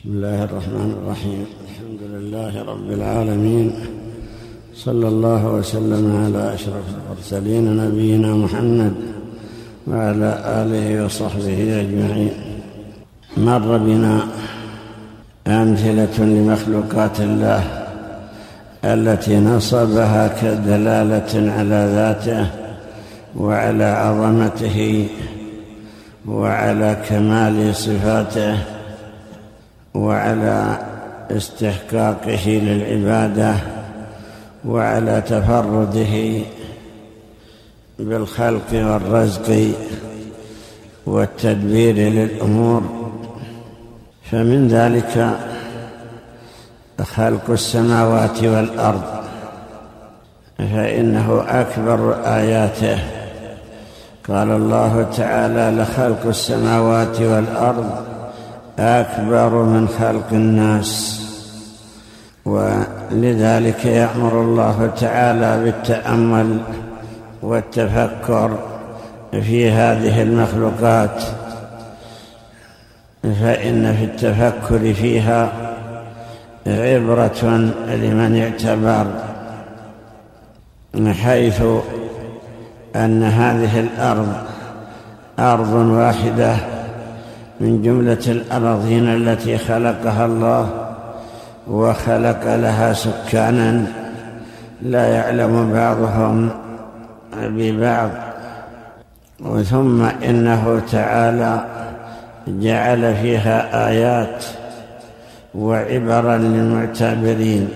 [0.00, 1.46] بسم الله الرحمن الرحيم.
[1.68, 3.72] الحمد لله رب العالمين.
[4.74, 8.92] صلى الله وسلم على أشرف المرسلين نبينا محمد
[9.86, 12.32] وعلى آله وصحبه أجمعين.
[13.36, 14.20] مر بنا
[15.46, 17.62] أمثلة لمخلوقات الله
[18.84, 22.46] التي نصبها كدلالة على ذاته
[23.36, 25.06] وعلى عظمته
[26.28, 28.79] وعلى كمال صفاته
[29.94, 30.78] وعلى
[31.30, 33.54] استحقاقه للعبادة
[34.64, 36.42] وعلى تفرده
[37.98, 39.72] بالخلق والرزق
[41.06, 42.82] والتدبير للأمور.
[44.30, 45.30] فمن ذلك
[47.00, 49.02] خلق السماوات والأرض
[50.58, 52.98] فإنه أكبر آياته.
[54.28, 58.09] قال الله تعالى لخلق السماوات والأرض
[58.80, 61.20] أكبر من خلق الناس.
[62.44, 66.58] ولذلك يأمر الله تعالى بالتأمل
[67.42, 68.58] والتفكر
[69.30, 71.22] في هذه المخلوقات.
[73.22, 75.48] فإن في التفكر فيها
[76.66, 77.44] عبرة
[77.88, 79.06] لمن اعتبر
[81.12, 81.62] حيث
[82.96, 84.32] أن هذه الأرض
[85.38, 86.56] أرض واحدة
[87.60, 90.68] من جملة الأراضين التي خلقها الله
[91.68, 93.84] وخلق لها سكانا
[94.82, 96.50] لا يعلم بعضهم
[97.36, 98.10] ببعض.
[99.64, 101.64] ثم إنه تعالى
[102.48, 104.44] جعل فيها آيات
[105.54, 107.68] وعبرا للمعتبرين.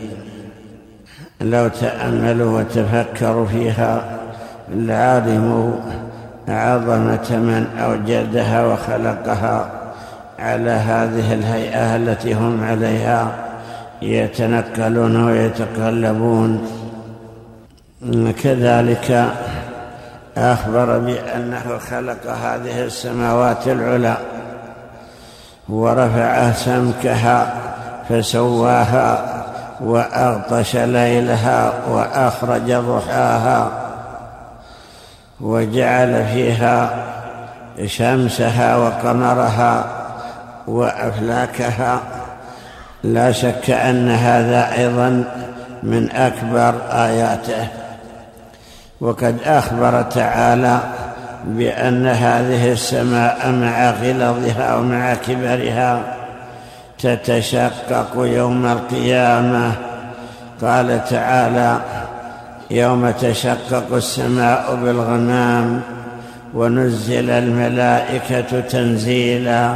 [1.41, 4.19] لو تأملوا وتفكروا فيها
[4.75, 5.73] لعلموا
[6.49, 9.67] عظمة من أوجدها وخلقها
[10.39, 13.33] على هذه الهيئة التي هم عليها
[14.03, 16.69] يتنقلون ويتقلبون.
[18.43, 19.29] كذلك
[20.37, 24.17] أخبر بأنه خلق هذه السماوات العلى
[25.69, 27.55] ورفع سمكها
[28.09, 29.45] فسواها
[29.81, 33.84] وأغطش ليلها وأخرج ضحاها
[35.41, 37.05] وجعل فيها
[37.87, 39.85] شمسها وقمرها
[40.67, 42.01] وأفلاكها.
[43.05, 45.25] لا شك أن هذا أيضا
[45.83, 47.69] من أكبر آياته.
[49.01, 50.79] وقد أخبر تعالى
[51.45, 56.01] بأن هذه السماء مع غلظها ومع كبرها
[56.99, 59.73] تتشقق يوم القيامة.
[60.63, 61.81] قال تعالى
[62.71, 65.81] يوم تشقق السماء بالغمام
[66.55, 69.75] ونزل الملائكة تنزيلا.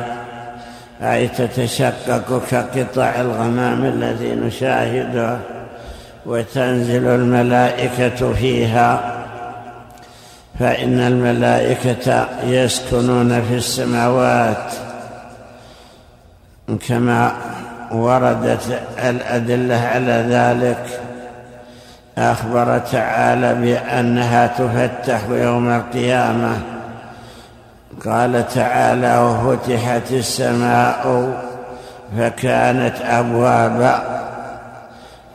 [1.03, 5.39] أي تتشقق كقطع الغمام الذي نشاهده
[6.27, 9.15] وتنزل الملائكة فيها.
[10.59, 14.73] فإن الملائكة يسكنون في السماوات
[16.89, 17.33] كما
[17.93, 21.01] وردت الأدلة على ذلك.
[22.19, 26.61] أخبر تعالى بأنها تفتح يوم القيامة.
[28.07, 31.33] قال تعالى وفتحت السماء
[32.19, 34.03] فكانت أبوابا.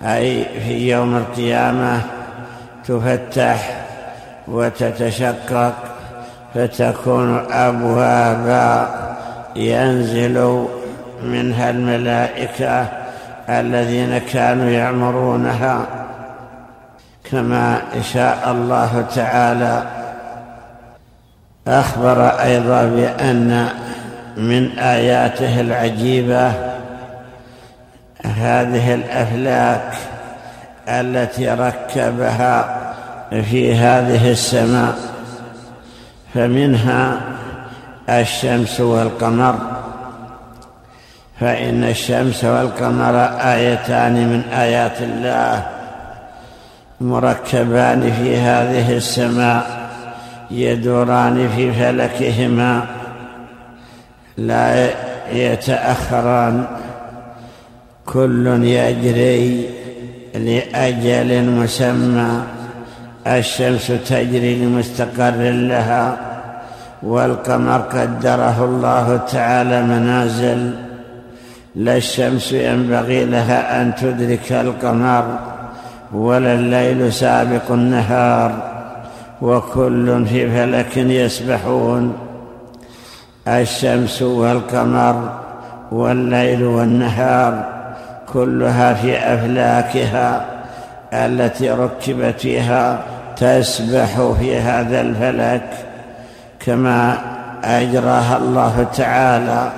[0.03, 2.01] أي في يوم القيامة
[2.87, 3.85] تفتح
[4.47, 5.73] وتتشقق
[6.55, 8.87] فتكون أبوابا.
[9.55, 10.67] ينزل
[11.23, 12.87] منها الملائكة
[13.49, 16.02] الذين كانوا يعمرونها.
[17.31, 17.81] كما
[18.13, 19.83] شاء الله تعالى.
[21.67, 23.67] أخبر أيضا بأن
[24.37, 26.51] من آياته العجيبة
[28.25, 29.93] هذه الأفلاك
[30.87, 32.81] التي ركبها
[33.29, 34.95] في هذه السماء
[36.33, 37.21] فمنها
[38.09, 39.55] الشمس والقمر.
[41.39, 45.82] فإن الشمس والقمر آيتان من آيات الله.
[47.03, 49.89] مركبان في هذه السماء
[50.51, 52.85] يدوران في فلكهما
[54.37, 54.89] لا
[55.31, 56.65] يتأخران.
[58.05, 59.69] كل يجري
[60.35, 62.43] لأجل مسمى
[63.27, 66.17] الشمس تجري لمستقر لها
[67.03, 70.73] والقمر قدره الله تعالى منازل.
[71.75, 75.52] لا الشمس ينبغي لها أن تدرك القمر.
[76.13, 78.51] ولا الليل سابق النهار
[79.41, 82.13] وكل في فلك يسبحون.
[83.47, 85.29] الشمس والقمر
[85.91, 87.65] والليل والنهار
[88.33, 90.45] كلها في أفلاكها
[91.13, 92.99] التي ركبت فيها
[93.35, 95.69] تسبح في هذا الفلك.
[96.59, 97.17] كما
[97.63, 99.71] أجراها الله تعالى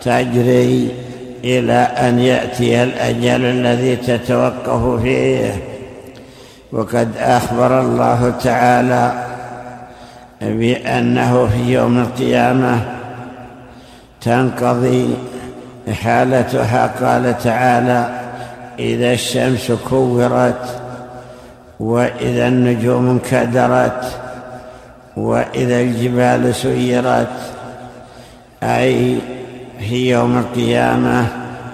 [0.00, 1.05] تجري
[1.46, 5.62] إلى أن يأتي الأجل الذي تتوقف فيه.
[6.72, 9.12] وقد أخبر الله تعالى
[10.40, 12.80] بأنه في يوم القيامة
[14.20, 15.14] تنقضي
[16.02, 16.92] حالتها.
[17.00, 18.08] قال تعالى
[18.78, 20.80] إذا الشمس كورت
[21.80, 24.04] وإذا النجوم انكدرت
[25.16, 27.36] وإذا الجبال سيرت
[28.62, 29.18] أي
[29.78, 31.26] في يوم القيامة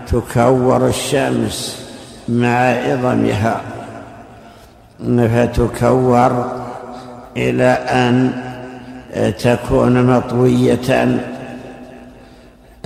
[0.07, 1.87] تكور الشمس
[2.29, 3.61] مع عظمها
[5.01, 6.63] فتكور
[7.37, 8.33] إلى أن
[9.39, 11.19] تكون مطوية.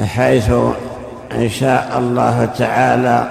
[0.01, 0.53] حيث
[1.47, 3.29] شاء الله تعالى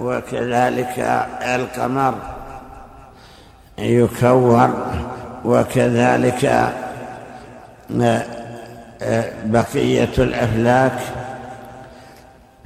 [0.00, 2.14] وكذلك القمر
[3.78, 4.70] يكور
[5.44, 6.72] وكذلك
[9.44, 10.98] بقية الأفلاك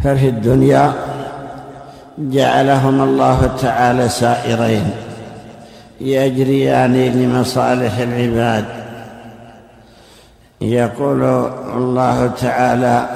[0.05, 0.93] ففي الدنيا
[2.19, 4.90] جعلهم الله تعالى سائرين
[6.00, 8.64] يجريان لمصالح العباد.
[10.61, 11.23] يقول
[11.76, 13.06] الله تعالى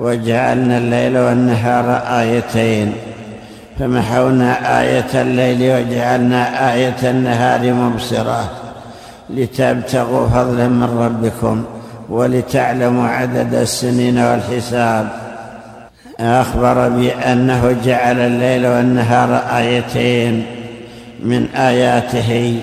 [0.00, 2.92] وجعلنا الليل والنهار آيتين
[3.78, 8.50] فمحونا آية الليل وجعلنا آية النهار مبصرة
[9.30, 11.64] لتبتغوا فضلا من ربكم.
[12.08, 15.08] ولتعلموا عدد السنين والحساب.
[16.20, 20.46] أخبر بأنه جعل الليل والنهار آيتين
[21.22, 22.60] من آياته.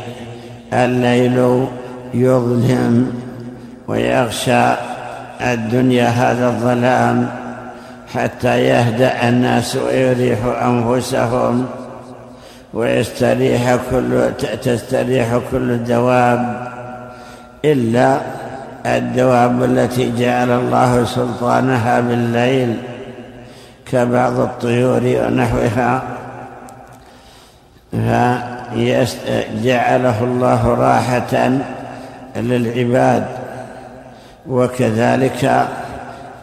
[0.74, 1.68] الليل
[2.14, 3.14] يظلم
[3.88, 4.74] ويغشى
[5.42, 7.28] الدنيا هذا الظلام
[8.14, 11.66] حتى يهدأ الناس ويريحوا أنفسهم
[12.74, 14.30] ويستريح كل
[14.64, 16.68] تستريح كل الدواب
[17.66, 18.18] إلا
[18.86, 22.78] الدواب التي جعل الله سلطانها بالليل
[23.92, 26.04] كبعض الطيور ونحوها
[27.94, 31.52] فجعله الله راحة
[32.36, 33.26] للعباد.
[34.50, 35.68] وكذلك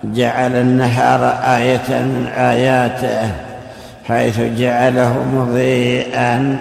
[0.04, 3.30] جعل النهار آية من آياته
[4.08, 6.56] حيث جعله مضيئا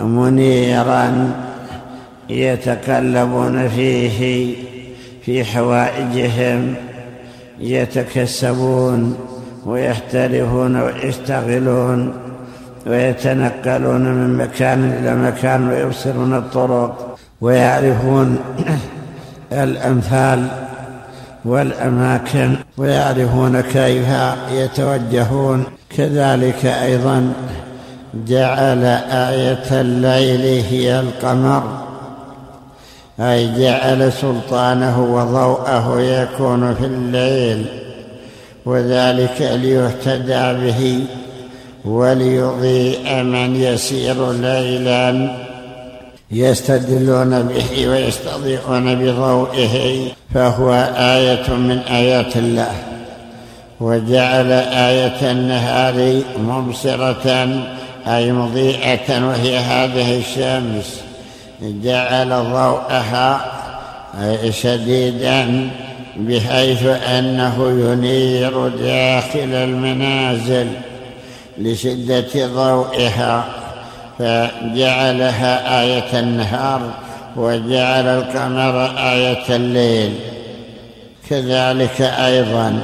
[0.00, 1.32] منيرا
[2.30, 4.54] يتقلبون فيه
[5.24, 6.74] في حوائجهم
[7.60, 9.16] يتكسبون
[9.66, 12.12] ويحترفون ويشتغلون
[12.86, 18.38] ويتنقلون من مكان إلى مكان ويبصرون الطرق ويعرفون
[19.52, 20.48] الأمثال
[21.44, 24.06] والأماكن ويعرفون كيف
[24.52, 25.64] يتوجهون.
[25.96, 27.32] كذلك أيضا
[28.26, 31.93] جعل آية الليل هي القمر.
[33.20, 37.66] أي جعل سلطانه وضوءه يكون في الليل
[38.66, 41.00] وذلك ليهتدى به
[41.84, 45.36] وليضيء من يسير ليلا.
[46.30, 52.72] يستدلون به ويستضيئون بضوئه فهو آية من آيات الله.
[53.80, 57.48] وجعل آية النهار مبصرة
[58.06, 61.03] أي مضيئة وهي هذه الشمس.
[61.64, 63.40] جعل ضوءها
[64.50, 65.70] شديدا
[66.16, 70.66] بحيث أنه ينير داخل المنازل
[71.58, 73.44] لشدة ضوئها.
[74.18, 76.80] فجعلها آية النهار
[77.36, 80.14] وجعل القمر آية الليل.
[81.30, 82.78] كذلك أيضا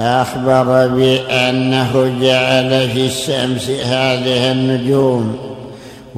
[0.00, 5.57] أخبر بأنه جعل في الشمس هذه النجوم.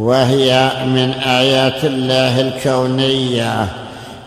[0.01, 3.67] وهي من آيات الله الكونية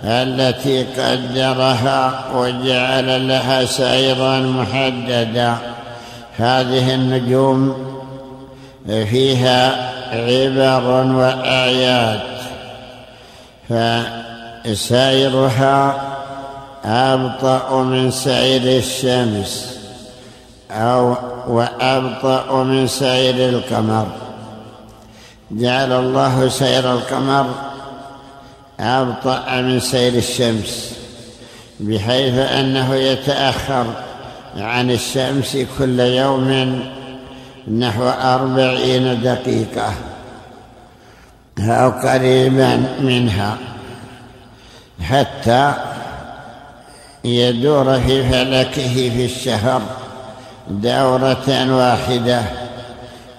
[0.04, 5.56] التي قدرها وجعل لها سيرا محددا.
[6.38, 7.76] هذه النجوم
[8.88, 10.84] فيها عبر
[11.16, 12.22] وآيات
[14.66, 15.96] فسيرها
[16.86, 19.78] أبطأ من سير الشمس
[20.72, 21.16] أو
[21.48, 24.08] وأبطأ من سير القمر.
[25.52, 27.46] جعل الله سير القمر
[28.80, 30.94] أبطأ من سير الشمس
[31.80, 33.86] بحيث أنه يتأخر
[34.58, 36.80] عن الشمس كل يوم
[37.78, 39.94] نحو أربعين دقيقة
[41.60, 43.58] أو قريبا منها
[45.02, 45.74] حتى
[47.24, 49.82] يدور في فلكه في الشهر
[50.70, 52.63] دورة واحدة.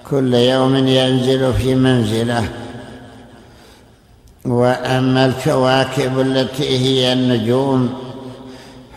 [0.09, 2.49] كل يوم ينزل في منزله.
[4.45, 7.93] وأما الكواكب التي هي النجوم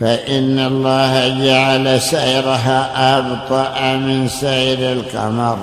[0.00, 5.58] فإن الله جعل سيرها أبطأ من سير القمر.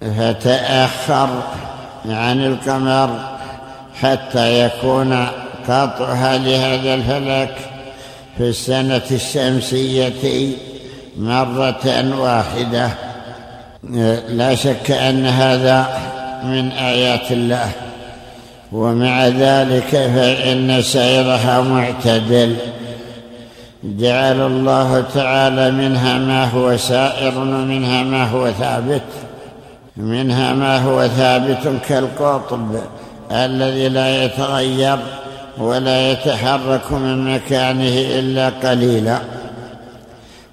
[0.00, 1.28] فتأخر
[2.06, 3.38] عن القمر
[4.00, 5.26] حتى يكون
[5.68, 7.56] قطعها لهذا الفلك
[8.38, 10.52] في السنة الشمسية
[11.18, 13.11] مرة واحدة.
[14.28, 15.86] لا شك أن هذا
[16.44, 17.70] من آيات الله.
[18.72, 22.56] ومع ذلك فإن سيرها معتدل.
[23.84, 29.02] جعل الله تعالى منها ما هو سائر ومنها ما هو ثابت.
[29.96, 32.80] منها ما هو ثابت كالقطب
[33.32, 34.98] الذي لا يتغير
[35.58, 39.18] ولا يتحرك من مكانه إلا قليلا.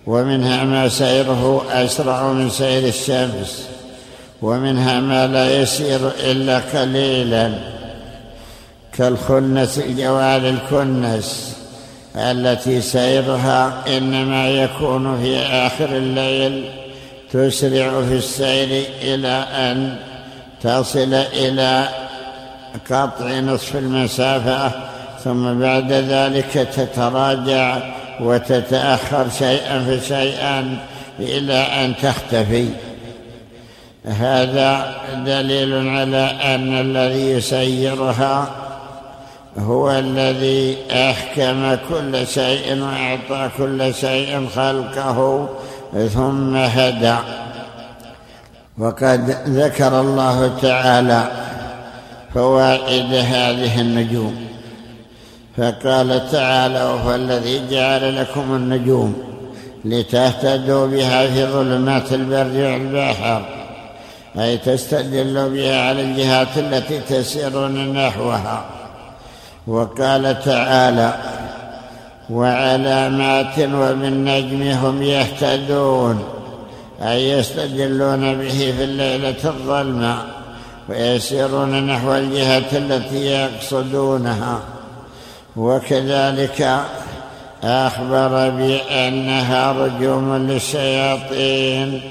[0.10, 3.68] ومنها ما سيره أسرع من سير الشمس
[4.42, 7.52] ومنها ما لا يسير إلا قليلا
[8.98, 11.58] كالخنس الجوال الكنس
[12.16, 16.70] التي سيرها إنما يكون في آخر الليل
[17.32, 19.96] تسرع في السير إلى أن
[20.62, 21.90] تصل إلى
[22.90, 24.72] قطع نصف المسافة
[25.24, 30.78] ثم بعد ذلك تتراجع وتتأخر شيئا فشيئا
[31.20, 32.70] إلى أن تختفي.
[34.06, 34.96] هذا
[35.26, 38.48] دليل على أن الذي يسيرها
[39.58, 45.50] هو الذي أحكم كل شيء وأعطى كل شيء خلقه
[46.14, 47.16] ثم هدى.
[48.78, 51.32] وقد ذكر الله تعالى
[52.34, 54.50] فوائد هذه النجوم.
[55.60, 59.14] فقال تعالى وهو الذي جعل لكم النجوم
[59.86, 63.46] لتهتدوا بها في ظلمات البر والبحر
[64.40, 68.66] أي تستدلوا بها على الجهات التي تسيرون نحوها.
[69.68, 71.14] وقال تعالى
[72.30, 76.24] وعلامات وبالنجم هم يهتدون
[77.02, 80.18] أي يستدلون به في الليلة الظلمة
[80.90, 84.79] ويسيرون نحو الجهة التي يقصدونها.
[85.56, 86.80] وكذلك
[87.64, 92.02] أخبر بأنها رجوم للشياطين.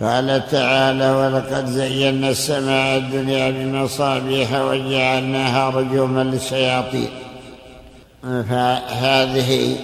[0.00, 7.08] قال تعالى ولقد زينا السماء الدنيا بمصابيح وجعلناها رجوما للشياطين.
[8.22, 9.76] فهذه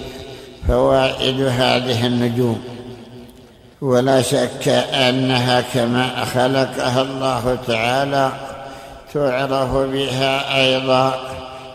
[0.67, 2.61] فوائد هذه النجوم.
[3.81, 8.31] ولا شك أنها كما خلقها الله تعالى
[9.13, 11.30] تعرف بها أيضا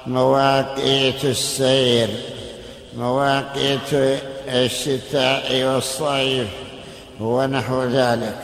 [0.07, 2.09] مواقيت السير
[2.99, 6.49] مواقيت الشتاء والصيف
[7.21, 8.43] ونحو ذلك.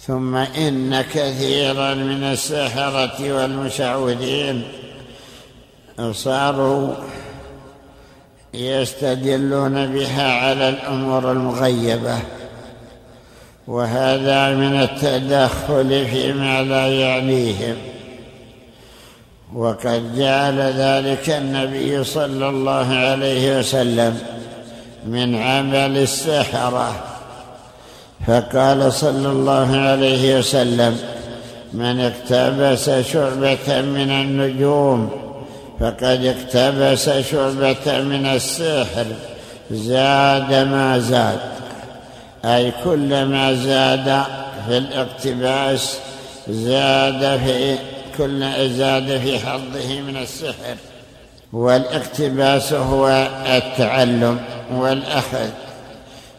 [0.00, 4.62] ثم إن كثيرا من السحرة والمشعوذين
[6.12, 6.94] صاروا
[8.54, 12.18] يستدلون بها على الأمور المغيبة
[13.66, 17.76] وهذا من التدخل فيما لا يعنيهم.
[19.54, 24.18] وقد جعل ذلك النبي صلى الله عليه وسلم
[25.06, 27.04] من عمل السحرة.
[28.26, 30.98] فقال صلى الله عليه وسلم
[31.72, 35.10] من اقتبس شعبة من النجوم
[35.80, 39.06] فقد اقتبس شعبة من السحر
[39.70, 41.40] زاد ما زاد.
[42.44, 44.22] أي كلما زاد
[44.66, 45.98] في الاقتباس
[46.48, 47.74] زاد في
[48.18, 50.76] كل زاد في حظه من السحر
[51.52, 53.08] والإقتباس هو
[53.46, 54.40] التعلم
[54.72, 55.48] والأخذ.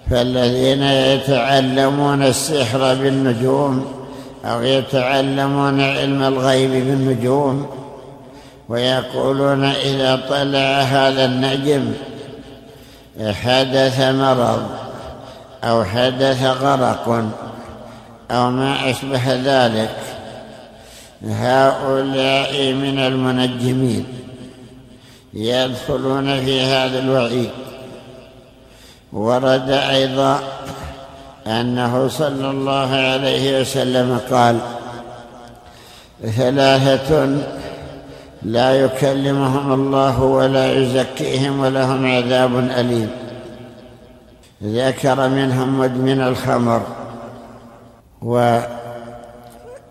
[0.10, 4.00] فالذين يتعلمون السحر بالنجوم
[4.46, 7.70] أو يتعلمون علم الغيب بالنجوم
[8.70, 11.94] ويقولون إذا طلع هذا النجم
[13.22, 14.64] حدث مرض
[15.64, 17.26] أو حدث غرق
[18.32, 20.19] أو ما أشبه ذلك.
[21.24, 24.06] هؤلاء من المنجمين
[25.34, 27.50] يدخلون في هذا الوعيد.
[29.14, 30.40] ورد أيضا
[31.48, 34.58] أنه صلى الله عليه وسلم قال
[36.22, 37.38] ثلاثة
[38.44, 43.10] لا يكلمهم الله ولا يزكيهم ولهم عذاب أليم.
[44.64, 46.82] ذكر منهم مدمن الخمر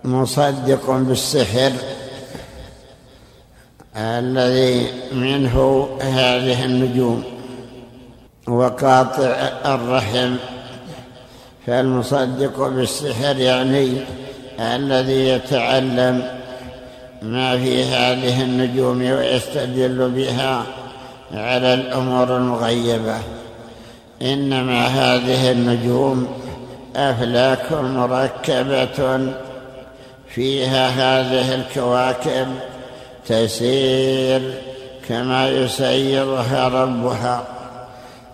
[0.05, 1.73] ومصدق بالسحر
[3.97, 7.25] الذي منه هذه النجوم
[8.49, 10.37] وقاطع الرحم.
[11.67, 13.97] فالمصدق بالسحر يعني
[14.61, 16.39] الذي يتعلم
[17.23, 20.67] ما في هذه النجوم ويستدل بها
[21.35, 23.17] على الأمور المغيبة.
[24.23, 26.29] إنما هذه النجوم
[26.97, 29.33] أفلاك مركبة
[30.39, 32.47] فيها هذه الكواكب
[33.27, 34.55] تسير
[35.09, 37.45] كما يسيرها ربها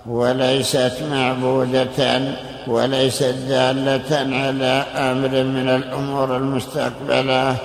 [0.07, 2.21] وليست معبودة
[2.67, 7.57] وليست دالة على أمر من الأمور المستقبلة.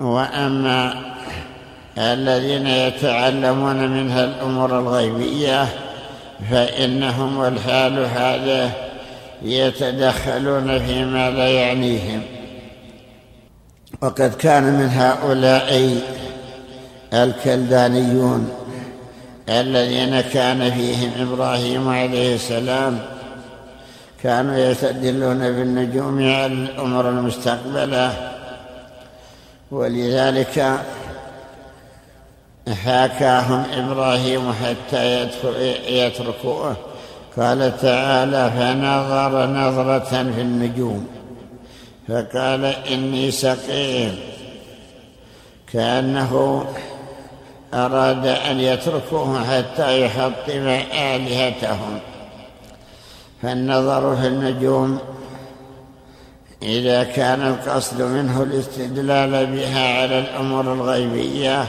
[0.00, 0.94] وأما
[1.98, 5.66] الذين يتعلمون منها الأمور الغيبية
[6.50, 8.70] فإنهم والحال هذا
[9.42, 12.41] يتدخلون فيما لا يعنيهم.
[14.02, 15.98] وقد كان من هؤلاء
[17.12, 18.48] الكلدانيون
[19.48, 22.98] الذين كان فيهم إبراهيم عليه السلام
[24.22, 28.30] كانوا يستدلون بالنجوم على الأمور المستقبله
[29.70, 30.78] ولذلك
[32.84, 35.28] حاكاهم إبراهيم حتى
[35.88, 36.76] يتركوه.
[37.36, 41.21] قال تعالى فنظر نظرة في النجوم.
[42.08, 44.18] فقال إني سقيم.
[45.72, 46.64] كأنه
[47.74, 52.00] أراد أن يتركوه حتى يحطم آلهتهم.
[53.42, 54.98] فالنظر في النجوم
[56.62, 61.64] إذا كان القصد منه الاستدلال بها على الأمور الغيبية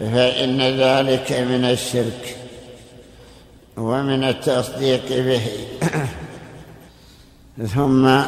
[0.00, 2.36] فإن ذلك من الشرك
[3.76, 5.42] ومن التصديق به.
[7.74, 8.22] ثم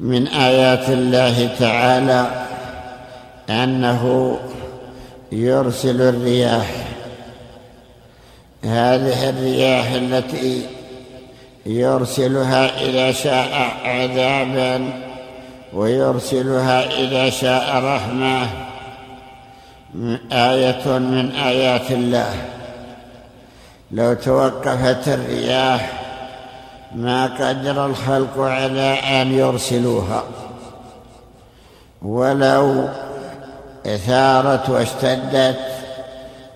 [0.00, 2.46] من آيات الله تعالى
[3.50, 4.36] أنه
[5.32, 6.70] يرسل الرياح.
[8.64, 10.66] هذه الرياح التي
[11.66, 14.92] يرسلها إذا شاء عذابا
[15.72, 18.46] ويرسلها إذا شاء رحمة.
[20.32, 22.34] آية من آيات الله.
[23.90, 25.99] لو توقفت الرياح
[26.94, 30.22] ما قدر الخلق على أن يرسلوها.
[32.02, 32.88] ولو
[34.06, 35.60] ثارت واشتدت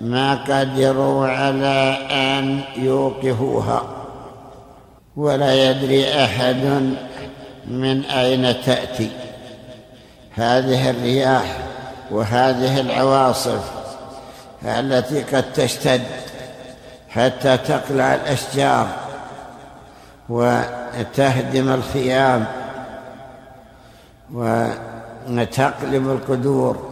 [0.00, 3.82] ما قدروا على أن يوقفوها.
[5.16, 6.94] ولا يدري أحد
[7.66, 9.10] من أين تأتي.
[10.34, 11.56] هذه الرياح
[12.10, 13.70] وهذه العواصف
[14.64, 16.02] التي قد تشتد
[17.08, 19.03] حتى تقلع الأشجار.
[20.28, 22.46] وتهدم الخيام
[24.32, 26.88] وتقلب القدور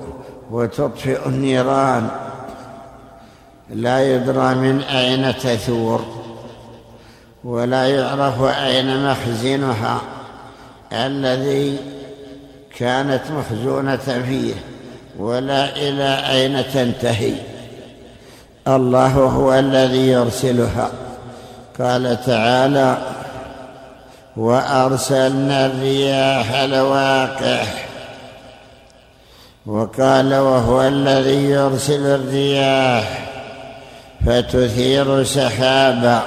[0.51, 2.09] وتطفئ النيران
[3.71, 6.05] لا يدرى من أين تثور
[7.45, 10.01] ولا يعرف أين مخزنها
[10.92, 11.79] الذي
[12.79, 14.55] كانت مخزونة فيه
[15.18, 17.35] ولا إلى أين تنتهي.
[18.68, 20.90] الله هو الذي يرسلها.
[21.81, 22.99] قال تعالى
[24.37, 27.87] وأرسلنا الرياح لواقح
[29.66, 33.29] وقال وهو الذي يرسل الرياح
[34.27, 36.23] فتثير سحابا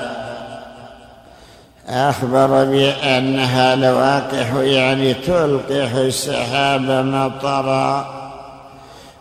[1.89, 8.07] أخبر بأنها لواقح يعني تلقح السحاب مطرا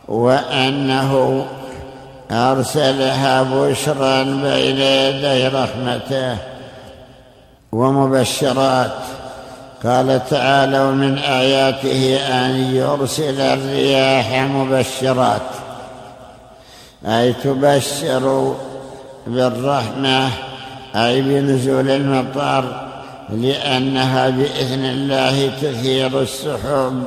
[0.08, 1.46] وأنه
[2.30, 6.53] أرسلها بشرا بين يدي رحمته.
[7.74, 8.92] ومبشرات.
[9.84, 15.50] قال تعالى ومن آياته أن يرسل الرياح مبشرات.
[17.06, 18.54] أي تبشر
[19.26, 20.28] بالرحمة
[20.94, 22.64] أي بنزول المطر
[23.30, 27.04] لأنها بإذن الله تثير السحب.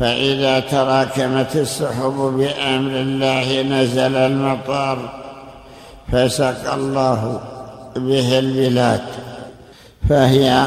[0.00, 4.98] فإذا تراكمت السحب بأمر الله نزل المطر
[6.12, 7.40] فسقى الله
[7.96, 9.21] به البلاد.
[10.12, 10.66] فهي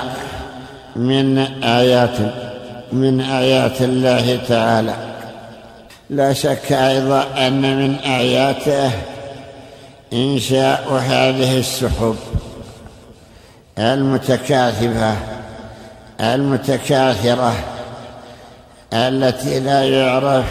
[0.95, 2.17] من آيات
[2.91, 4.95] من آيات الله تعالى.
[6.09, 8.91] لا شك أيضا أن من آياته
[10.13, 12.15] إنشاء هذه السحب
[13.79, 15.15] المتكاثفة
[16.21, 17.53] المتكاثرة
[18.93, 20.45] التي لا يعرف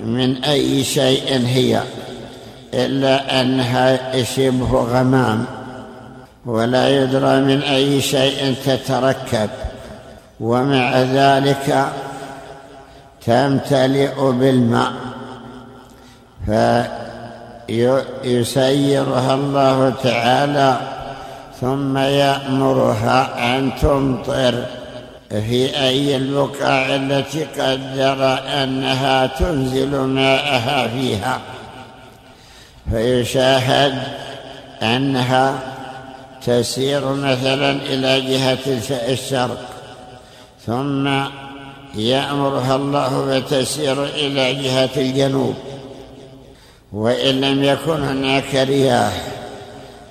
[0.00, 1.80] من أي شيء هي
[2.74, 5.57] إلا أنها شبه غمام.
[6.46, 9.50] ولا يدرى من أي شيء تتركب.
[10.40, 11.92] ومع ذلك
[13.26, 14.92] تمتلئ بالماء.
[17.66, 20.76] فيسيرها الله تعالى
[21.60, 23.18] ثم يأمرها
[23.56, 24.64] أن تمطر.
[25.28, 31.38] في أي البقاع التي قدر أنها تنزل ماءها فيها.
[32.90, 34.02] فيشاهد
[34.82, 35.58] أنها
[36.48, 38.58] تسير مثلا إلى جهة
[39.12, 39.68] الشرق
[40.66, 41.06] ثم
[41.94, 45.54] يأمرها الله فتسير إلى جهة الجنوب.
[46.92, 49.12] وإن لم يكن هناك رياح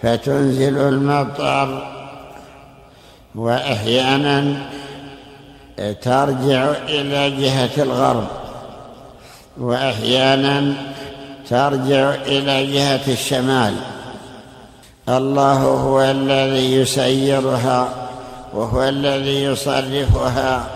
[0.03, 1.87] فتنزل المطر
[3.35, 4.55] وأحيانا
[6.01, 8.27] ترجع إلى جهة الغرب
[9.57, 10.73] وأحيانا
[11.49, 13.73] ترجع إلى جهة الشمال.
[15.09, 17.89] الله هو الذي يسيرها
[18.53, 20.67] وهو الذي يصرفها.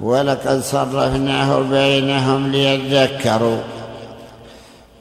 [0.00, 3.60] ولقد صرفناه بينهم ليذكروا.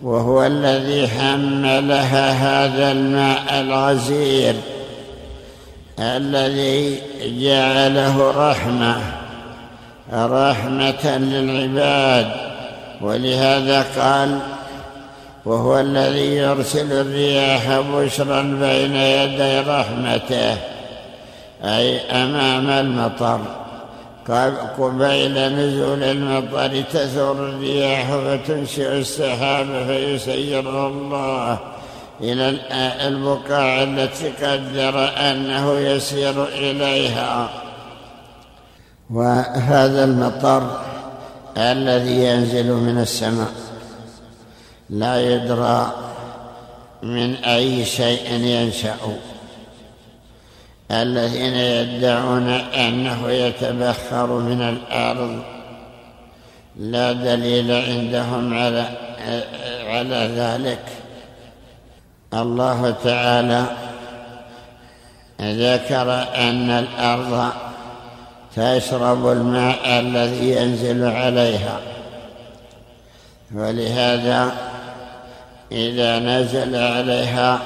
[0.01, 4.55] وهو الذي حملها هذا الماء الغزير
[5.99, 8.95] الذي جعله رحمة
[10.13, 12.31] رحمة للعباد.
[13.01, 14.39] ولهذا قال
[15.45, 20.57] وهو الذي يرسل الرياح بشرا بين يدي رحمته
[21.63, 23.39] أي أمام المطر.
[24.79, 31.59] قبيل نزول المطر تثور الرياح فتنشئ السحاب فيسيره الله
[32.21, 32.59] إلى
[33.07, 37.49] البقاع التي قدر أنه يسير إليها.
[39.09, 40.79] وهذا المطر
[41.57, 43.68] الذي ينزل من السماء.
[44.89, 45.93] لا يدرى
[47.03, 48.97] من أي شيء ينشأ.
[50.91, 55.43] الذين يدعون أنه يتبخر من الأرض
[56.79, 58.89] لا دليل عندهم على
[59.87, 60.85] على ذلك.
[62.33, 63.65] الله تعالى
[65.41, 67.51] ذكر أن الأرض
[68.55, 71.79] تشرب الماء الذي ينزل عليها.
[73.55, 74.68] ولهذا
[75.71, 77.59] إذا نزل عليها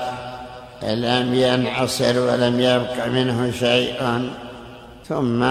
[0.84, 4.30] لم ينعصر ولم يبق منه شيء
[5.10, 5.46] ثم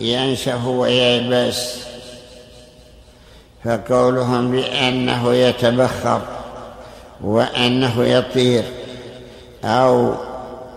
[0.00, 1.74] ينشف وييبس
[3.64, 6.20] فقولهم بأنه يتبخر
[7.20, 8.64] وأنه يطير
[9.64, 10.14] أو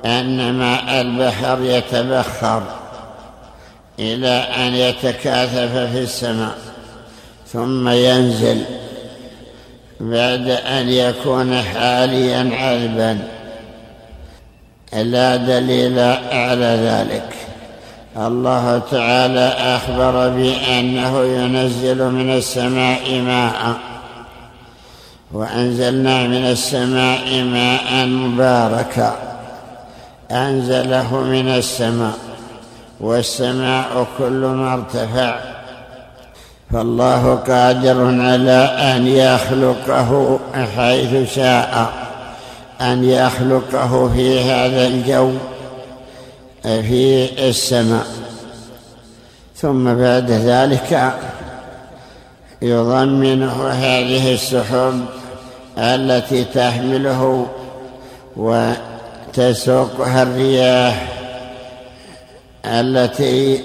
[0.05, 2.63] أن ماء البحر يتبخر
[3.99, 6.57] إلى أن يتكاثف في السماء
[7.47, 8.63] ثم ينزل.
[9.99, 13.19] بعد أن يكون حاليا عذبا.
[14.93, 15.99] لا دليل
[16.31, 17.35] على ذلك.
[18.17, 23.77] الله تعالى أخبر بأنه ينزل من السماء ماء
[25.31, 29.15] وأنزلنا من السماء ماء مباركا.
[30.31, 32.17] أنزله من السماء
[32.99, 35.56] والسماء كل ما ارتفع.
[36.73, 38.63] فالله قادر على
[38.95, 40.39] أن يخلقه
[40.75, 41.93] حيث شاء
[42.81, 45.31] أن يخلقه في هذا الجو
[46.63, 48.07] في السماء.
[49.55, 51.13] ثم بعد ذلك
[52.61, 55.05] يضمنه هذه السحب
[55.77, 57.47] التي تحمله
[58.37, 61.07] وتسوقها الرياح
[62.65, 63.63] التي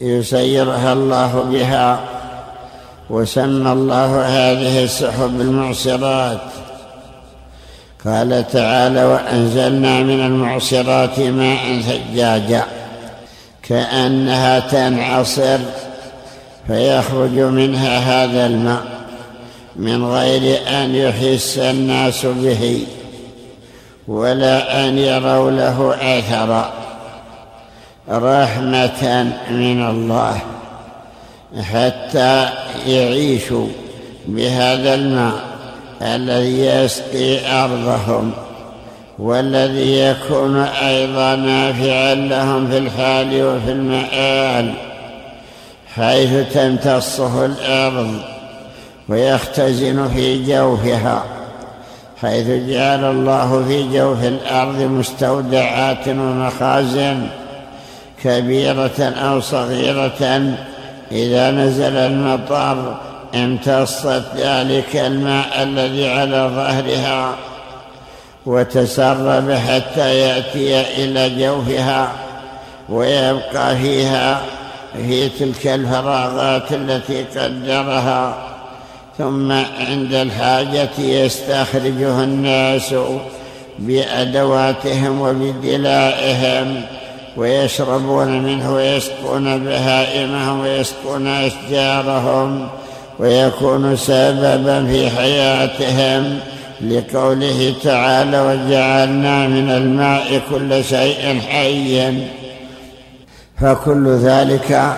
[0.00, 2.00] يسيرها الله بها
[3.10, 6.40] وسمى الله هذه السحب المعصرات
[8.04, 12.64] قال تعالى وأنزلنا من المعصرات ماء ثجاجا
[13.62, 15.58] كأنها تنعصر
[16.66, 18.82] فيخرج منها هذا الماء
[19.76, 22.86] من غير أن يحس الناس به
[24.08, 26.79] ولا أن يروا له أثرا.
[28.10, 30.40] رحمة من الله
[31.72, 32.48] حتى
[32.86, 33.66] يعيشوا
[34.26, 35.34] بهذا الماء
[36.02, 38.32] الذي يسقي أرضهم
[39.18, 44.74] والذي يكون أيضا نافعا لهم في الحال وفي المآل
[45.94, 48.14] حيث تمتصه الأرض
[49.08, 51.24] ويختزن في جوفها
[52.22, 57.26] حيث جعل الله في جوف الأرض مستودعات ومخازن.
[58.24, 60.54] كبيرة أو صغيرة
[61.12, 62.96] إذا نزل المطر
[63.34, 67.34] امتصت ذلك الماء الذي على ظهرها
[68.46, 72.12] وتسرب حتى يأتي إلى جوفها
[72.88, 74.40] ويبقى فيها
[74.92, 78.34] في تلك الفراغات التي قدرها.
[79.18, 82.94] ثم عند الحاجة يستخرجه الناس
[83.78, 86.82] بأدواتهم وبدلائهم.
[87.36, 92.68] ويشربون منه ويسقون بهائمهم ويسقون أشجارهم
[93.18, 96.38] ويكون سببا في حياتهم
[96.80, 102.12] لقوله تعالى وجعلنا من الماء كل شيء حي.
[103.60, 104.96] فكل ذلك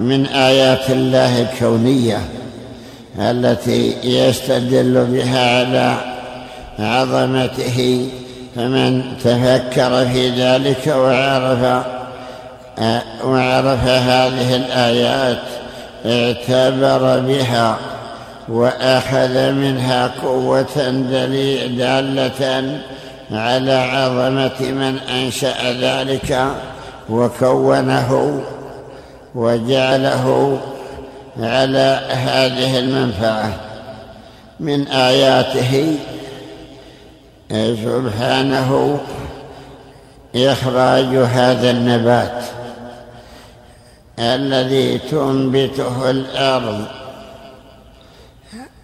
[0.00, 2.18] من آيات الله الكونية
[3.18, 5.96] التي يستدل بها على
[6.78, 8.08] عظمته
[8.58, 11.84] فمن تفكر في ذلك وعرف
[13.24, 15.38] وعرف هذه الآيات
[16.06, 17.76] اعتبر بها
[18.48, 20.90] وأخذ منها قوة
[21.78, 22.80] دالة
[23.32, 26.46] على عظمة من أنشأ ذلك
[27.10, 28.40] وكونه
[29.34, 30.58] وجعله
[31.40, 33.52] على هذه المنفعة.
[34.60, 35.96] من آياته
[37.50, 39.00] سبحانه
[40.36, 42.44] إخراج هذا النبات
[44.18, 46.84] الذي تنبته الأرض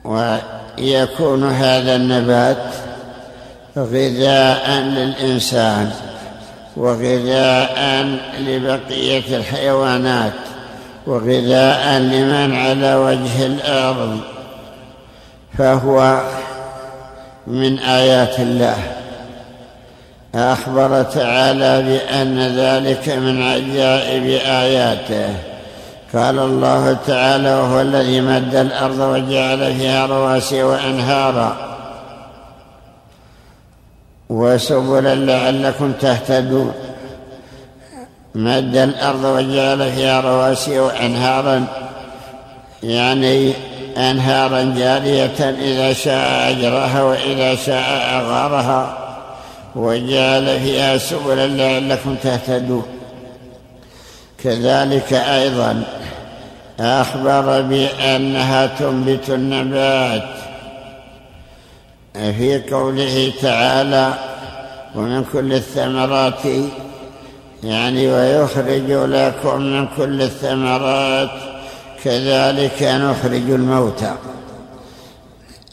[0.05, 2.75] ويكون هذا النبات
[3.77, 5.91] غذاء للإنسان
[6.77, 8.05] وغذاء
[8.41, 10.33] لبقية الحيوانات
[11.07, 14.21] وغذاء لمن على وجه الأرض
[15.59, 16.21] فهو
[17.47, 18.77] من آيات الله.
[20.35, 25.37] أخبر تعالى بأن ذلك من عجائب آياته.
[26.15, 31.57] قال الله تعالى وهو الذي مد الأرض وجعل فيها رواسي وأنهارا.
[34.29, 36.73] وسبلا لعلكم تهتدون.
[38.35, 41.65] مد الأرض وجعل فيها رواسي وأنهارا.
[42.83, 43.53] يعني
[43.97, 48.99] أنهارا جارية إذا شاء أجرها وإذا شاء أغارها
[49.77, 52.87] وجعل فيها سبلا لعلكم تهتدون.
[54.45, 55.83] كذلك أيضا
[56.81, 60.29] أخبر بأنها تنبت النبات.
[62.15, 64.15] في قوله تعالى
[64.95, 66.45] ومن كل الثمرات
[67.65, 71.31] يعني ويخرج لكم من كل الثمرات
[72.05, 74.15] كذلك نخرج الموتى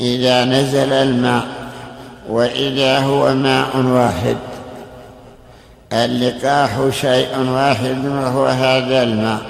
[0.02, 1.44] إذا نزل الماء
[2.30, 4.38] وإذا هو ماء واحد.
[5.94, 6.70] اللقاح
[7.02, 9.42] شيء واحد وهو هذا الماء.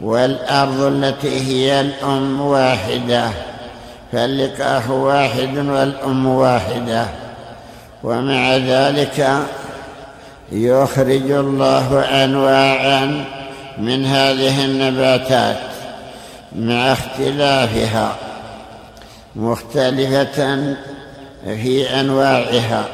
[0.00, 3.30] والأرض التي هي الأم واحدة.
[4.12, 7.06] فاللقاح واحد والأم واحدة.
[8.04, 9.28] ومع ذلك
[10.52, 13.24] يخرج الله أنواعا
[13.78, 15.73] من هذه النباتات.
[16.54, 18.16] مع اختلافها
[19.36, 20.74] مختلفة
[21.44, 22.84] في أنواعها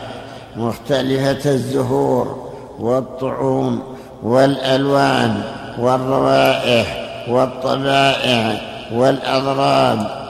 [0.57, 3.83] مختلفة الزهور والطعوم
[4.23, 5.43] والألوان
[5.79, 8.61] والروائح والطبائع
[8.93, 10.21] والأضراب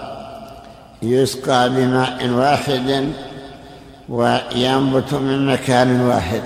[1.02, 3.12] يسقى بماء واحد
[4.08, 6.42] وينبت من مكان واحد.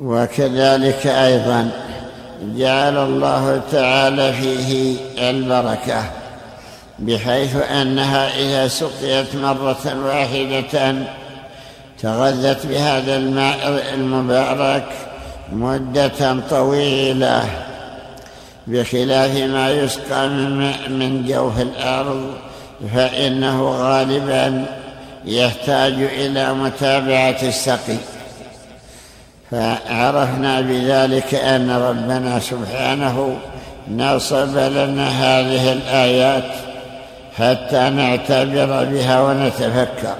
[0.00, 1.70] وكذلك أيضا
[2.42, 4.96] جعل الله تعالى فيه
[5.30, 6.02] البركة
[6.98, 10.94] بحيث أنها إذا سقيت مرة واحدة
[12.02, 14.84] تغذت بهذا الماء المبارك
[15.52, 17.44] مدة طويلة
[18.66, 20.28] بخلاف ما يسقى
[20.88, 22.34] من جوف الأرض
[22.94, 24.66] فإنه غالبا
[25.24, 27.96] يحتاج إلى متابعة السقي.
[29.50, 33.36] فعرفنا بذلك أن ربنا سبحانه
[33.90, 36.52] نصب لنا هذه الآيات
[37.38, 40.14] حتى نعتبر بها ونتفكر.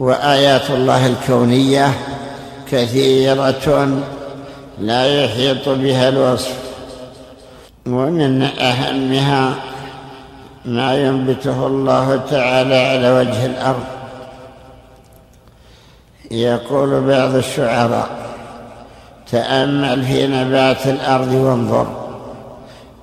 [0.00, 1.92] وآيات الله الكونية
[2.70, 3.88] كثيرة
[4.78, 6.54] لا يحيط بها الوصف
[7.86, 9.54] ومن أهمها
[10.64, 13.84] ما ينبته الله تعالى على وجه الأرض.
[16.30, 18.29] يقول بعض الشعراء
[19.32, 21.86] تأمل في نبات الأرض وانظر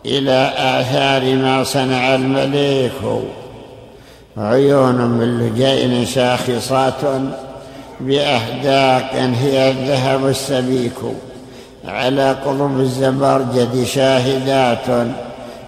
[0.06, 2.92] إلى آثار ما صنع المليك.
[4.38, 7.02] عيون من لجين شاخصات
[8.00, 11.00] بأحداق هي الذهب السبيك.
[11.86, 15.08] على قلوب الزبرجد شاهدات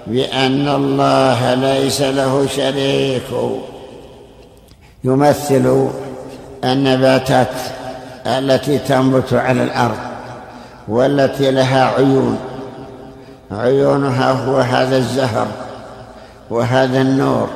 [0.07, 3.29] بأن الله ليس له شريك.
[5.03, 5.89] يمثل
[6.63, 7.53] النباتات
[8.25, 10.08] التي تنبت على الأرض.
[10.89, 12.39] والتي لها عيون.
[13.51, 15.47] عيونها هو هذا الزهر
[16.49, 17.49] وهذا النور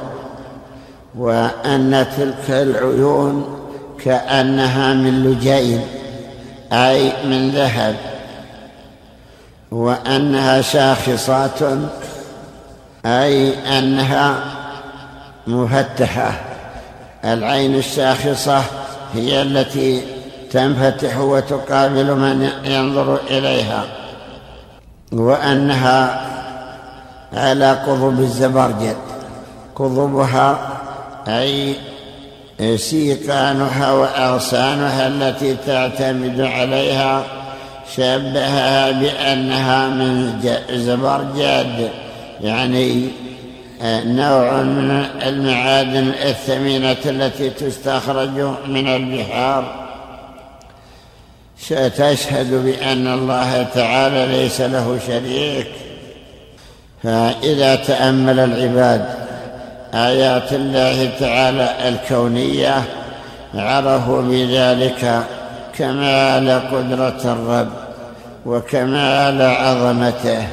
[1.18, 3.60] وأن تلك العيون
[4.04, 5.82] كأنها من لجين
[6.74, 7.96] أي من ذهب
[9.72, 11.60] وأنها شاخصات
[13.06, 14.44] أي أنها
[15.48, 16.32] مفتحة.
[17.26, 18.62] العين الشاخصة
[19.14, 20.02] هي التي
[20.54, 23.84] تنفتح وتقابل من ينظر إليها
[25.12, 26.30] وأنها
[27.34, 28.96] على قضب الزبرجد.
[29.76, 30.58] قضبها
[31.28, 31.76] أي
[32.76, 37.24] سيقانها وأغصانها التي تعتمد عليها
[37.96, 40.40] شبهها بأنها من
[40.72, 41.90] زبرجد.
[42.42, 43.08] يعني
[43.82, 49.83] آه، نوع من المعادن الثمينة التي تستخرج من البحار.
[51.70, 55.68] تشهد بأن الله تعالى ليس له شريك.
[57.04, 59.06] فإذا تأمل العباد
[59.94, 62.84] آيات الله تعالى الكونية
[63.56, 65.24] عرفوا بذلك
[65.78, 67.70] كمال قدرة الرب
[68.46, 70.48] وكمال عظمته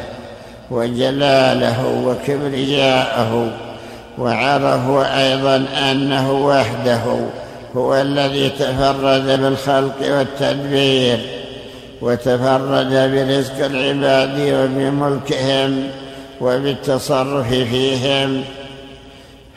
[0.71, 3.51] وجلاله وكبرياءه
[4.19, 7.03] وعرفوا أيضا أنه وحده
[7.77, 11.19] هو الذي تفرد بالخلق والتدبير
[12.03, 15.89] وتفرد برزق العباد وبملكهم
[16.41, 18.45] وبالتصرف فيهم.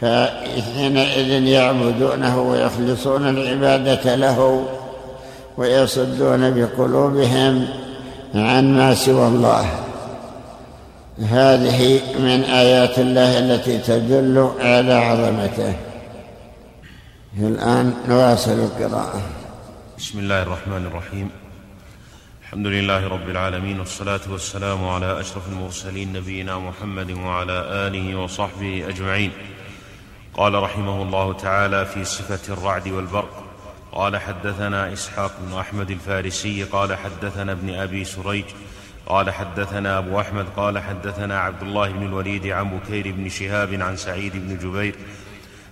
[0.01, 4.65] فحينئذ يعبدونه ويخلصون العبادة له
[5.57, 7.67] ويصدون بقلوبهم
[8.35, 9.65] عن ما سوى الله.
[11.29, 15.73] هذه من آيات الله التي تدل على عظمته.
[17.37, 19.21] الآن نواصل القراءة.
[19.97, 21.29] بسم الله الرحمن الرحيم.
[22.41, 29.31] الحمد لله رب العالمين والصلاة والسلام على أشرف المرسلين نبينا محمد وعلى آله وصحبه أجمعين.
[30.33, 33.43] قال رحمه الله تعالى في صفة الرعد والبرق
[33.91, 38.45] قال حدثنا إسحاق بن أحمد الفارسي قال حدثنا ابن أبي سريج
[39.05, 43.97] قال حدثنا أبو أحمد قال حدثنا عبد الله بن الوليد عن بكير بن شهاب عن
[43.97, 44.95] سعيد بن جبير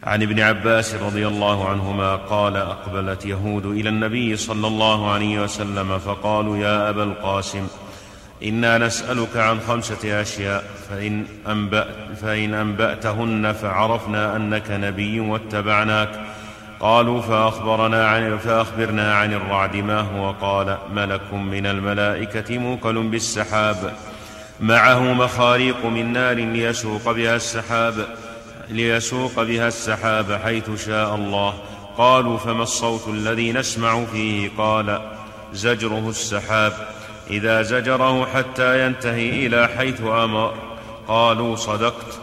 [0.03, 5.99] عن ابن عباس رضي الله عنهما قال أقبلت يهود إلى النبي صلى الله عليه وسلم
[5.99, 7.67] فقالوا يا أبا القاسم
[8.43, 11.87] إنا نسألك عن خمسة أشياء فإن, أنبأ
[12.21, 16.09] فإن أنبأتهن فعرفنا أنك نبي واتبعناك.
[16.79, 23.93] قالوا فأخبرنا عن فأخبرنا عن الرعد ما هو؟ قال ملك من الملائكة موكل بالسحاب
[24.59, 28.07] معه مخاريق من نار ليسوق بها السحاب.
[28.71, 31.53] ليسوق بها السحاب حيث شاء الله.
[31.97, 35.01] قالوا فما الصوت الذي نسمع فيه؟ قال
[35.53, 36.73] زجره السحاب.
[37.29, 40.53] إذا زجره حتى ينتهي إلى حيث أمر.
[41.07, 42.19] قالوا صدقت.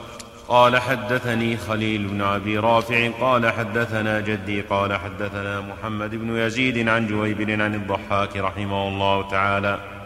[0.48, 3.10] قال حدثني خليل بن أبي رافع.
[3.20, 4.60] قال حدثنا جدي.
[4.60, 9.97] قال حدثنا محمد بن يزيد عن جويبر عن الضحاك رحمه الله تعالى.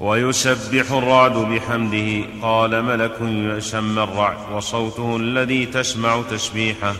[0.00, 2.26] ويسبح الرعد بحمده.
[2.42, 6.94] قال ملك يسمى الرعد وصوته الذي تسمع تسبيحه.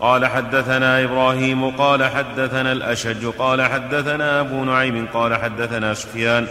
[0.00, 6.46] قال حدثنا إبراهيم قال حدثنا الأشج قال حدثنا أبو نعيم قال حدثنا سفيان.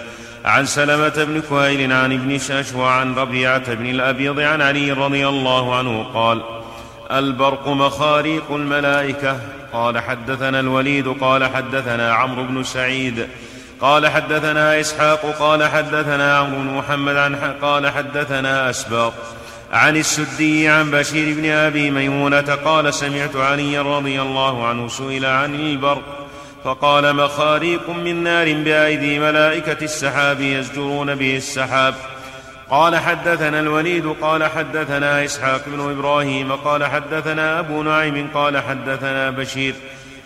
[0.46, 5.76] عن سلمة بن كهيل عن ابن شاشوى عن ربيعة بن الأبيض عن علي رضي الله
[5.76, 6.42] عنه قال
[7.12, 9.40] البرق مخاريق الملائكة.
[9.74, 13.28] قال حدثنا الوليد قال حدثنا عمرو بن سعيد.
[13.82, 19.14] قال حدثنا إسحاق قال حدثنا عمرو بن محمد عن قال حدثنا أسباط
[19.74, 25.56] عن السدي عن بشير بن أبي ميمونة قال سمعت علي رضي الله عنه سئل عن
[25.56, 26.28] البرق
[26.64, 31.96] فقال مخاريق من نار بأيدي ملائكة السحاب يزجرون به السحاب.
[32.70, 39.76] قال حدثنا الوليد قال حدثنا إسحاق بن إبراهيم قال حدثنا أبو نعيم قال حدثنا بشير.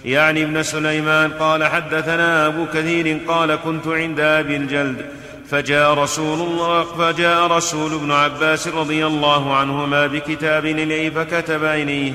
[0.05, 5.05] يعني ابن سليمان قال حدثنا أبو كثير قال كنت عند أبي الجلد
[5.49, 12.13] فجاء رسول الله فجاء رسول ابن عباس رضي الله عنهما بكتاب إليه فكتب إليه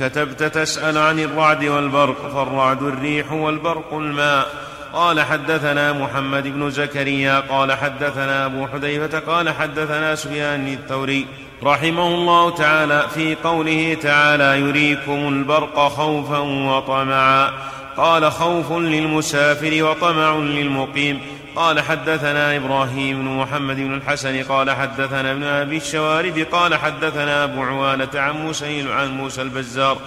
[0.00, 4.46] كتبت تسأل عن الرعد والبرق فالرعد الريح والبرق الماء.
[4.92, 11.26] قال حدثنا محمد بن زكريا قال حدثنا أبو حذيفة قال حدثنا سفيان الثوري.
[11.62, 17.50] رحمه الله تعالى في قوله تعالى يريكم البرق خوفا وطمعا.
[17.96, 21.20] قال خوف للمسافر وطمع للمقيم.
[21.56, 27.62] قال حدثنا إبراهيم بن محمد بن الحسن قال حدثنا ابن أبي الشوارب قال حدثنا أبو
[27.62, 29.98] عوانة عن موسى عن موسى البزار.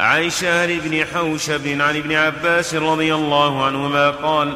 [0.00, 4.52] عن شهر بن حوشب عن ابن عباس رضي الله عنهما قال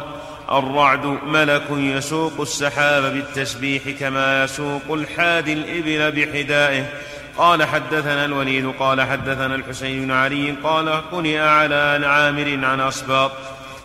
[0.53, 6.87] الرعد ملك يسوق السحاب بالتسبيح كما يسوق الحادي الإبل بحدائه.
[7.39, 13.33] قال حدثنا الوليد قال حدثنا الحسين بن علي قال قرئ على عامر عن أسباط.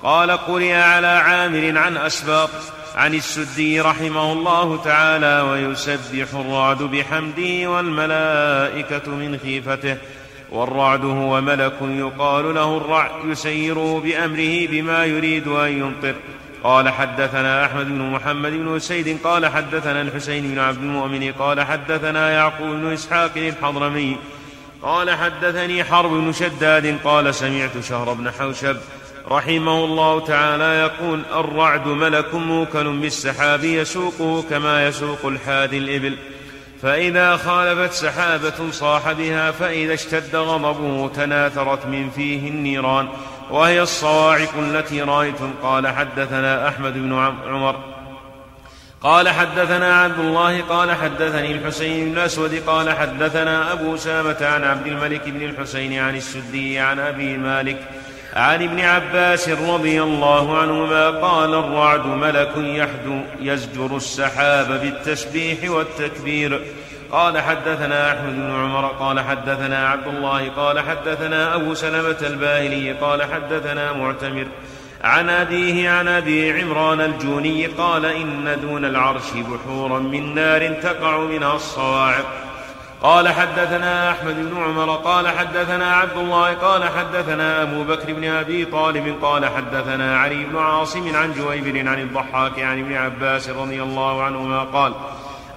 [0.03, 2.49] قال قرئ على عامر عن أسباط.
[2.95, 9.97] عن السدي رحمه الله تعالى ويسبح الرعد بحمده والملائكة من خيفته.
[10.51, 16.16] والرعد هو ملك يقال له الرعد يسيره بأمره بما يريد أن يمطر.
[16.64, 22.32] قال حدثنا أحمد بن محمد بن سيد قال حدثنا الحسين بن عبد المؤمن قال حدثنا
[22.32, 24.18] يعقوب بن إسحاق الحضرمي
[24.82, 28.78] قال حدثني حرب بن شداد قال سمعت شهر بن حوشب
[29.32, 36.18] رحمه الله تعالى يقول الرعد ملك موكل بالسحاب يسوقه كما يسوق الحادي الإبل.
[36.82, 43.07] فإذا خالفت سحابة صاح بها فإذا اشتد غضبه تناثرت من فيه النيران.
[43.52, 45.54] وهي الصواعق التي رأيتم.
[45.64, 47.14] قال حدثنا أحمد بن
[47.47, 47.76] عمر.
[49.02, 54.88] قال حدثنا عبد الله قال حدثني الحسين بن الأسود قال حدثنا أبو سامة عن عبد
[54.88, 57.78] الملك بن الحسين عن السدي عن أبي مالك
[58.34, 66.62] عن ابن عباس رضي الله عنهما قال الرعد ملك يحدو يزجر السحاب بالتسبيح والتكبير.
[67.12, 73.24] قال حدثنا أحمد بن عمر قال حدثنا عبد الله قال حدثنا أبو سلمة الباهلي قال
[73.24, 74.47] حدثنا معتمر.
[75.03, 81.55] عن أبيه عن أبي عمران الجوني قال إن دون العرش بحورا من نار تقع منها
[81.55, 82.26] الصواعق.
[83.01, 88.66] قال حدثنا أحمد بن عمر قال حدثنا عبد الله قال حدثنا أبو بكر بن أبي
[88.66, 94.24] طالب قال حدثنا علي بن عاصم عن جويبر عن الضحاك عن ابن عباس رضي الله
[94.24, 94.93] عنهما قال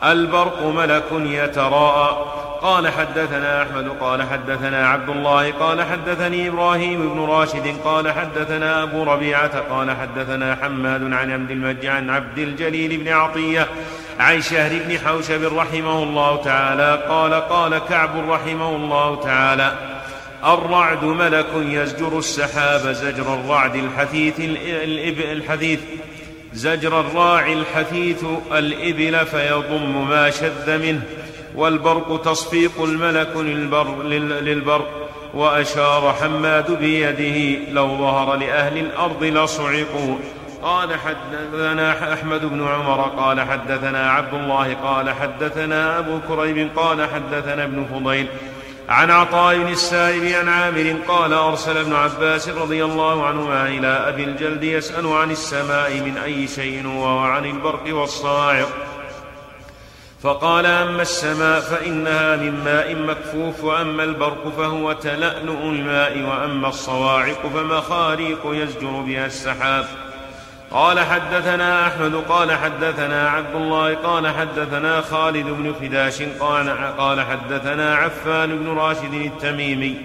[0.05, 2.27] البرق ملك يتراءى.
[2.63, 9.05] قال حدثنا أحمد قال حدثنا عبد الله قال حدثني إبراهيم بن راشد قال حدثنا أبو
[9.05, 13.69] ربيعة قال حدثنا حماد عن عبد المجد عن عبد الجليل بن عطية
[14.19, 17.03] عن شهر بن حوشب رحمه الله تعالى.
[17.09, 19.73] قال قال كعب رحمه الله تعالى
[20.45, 24.35] الرعد ملك يزجر السحاب زجر الرعد الحثيث
[25.33, 25.81] الحثيث.
[26.55, 31.03] زجر الراعي الحثيث الإبل فيضم ما شد منه
[31.57, 34.03] والبرق تصفيق الملك للبر
[34.43, 40.17] للبرق وأشار حماد بيده لو ظهر لأهل الأرض لصعقوا.
[40.63, 47.65] قال حدثنا أحمد بن عمر قال حدثنا عبد الله قال حدثنا أبو كريب قال حدثنا
[47.65, 48.27] ابن فضيل
[48.89, 54.25] عن عطاء بن السائب عن عامر قال أرسل ابن عباس رضي الله عنهما إلى أبي
[54.25, 58.69] الجلد يسأل عن السماء من أي شيء هو وعن البرق والصاعق.
[60.23, 68.41] فقال أما السماء فإنها من ماء مكفوف وأما البرق فهو تلألؤ الماء وأما الصواعق فمخاريق
[68.45, 70.12] يزجر بها السحاب.
[70.73, 76.23] قال حدثنا أحمد قال حدثنا عبد الله قال حدثنا خالد بن خداش
[76.99, 79.97] قال, حدثنا عفان بن راشد التميمي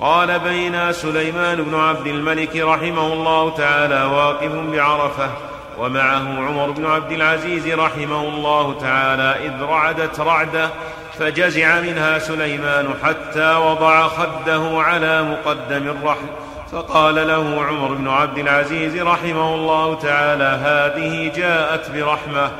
[0.00, 5.30] قال بين سليمان بن عبد الملك رحمه الله تعالى واقف بعرفة
[5.78, 10.70] ومعه عمر بن عبد العزيز رحمه الله تعالى إذ رعدت رعدة
[11.18, 16.26] فجزع منها سليمان حتى وضع خده على مقدم الرحل
[16.74, 22.50] فقال له عمر بن عبد العزيز رحمه الله تعالى هذه جاءت برحمة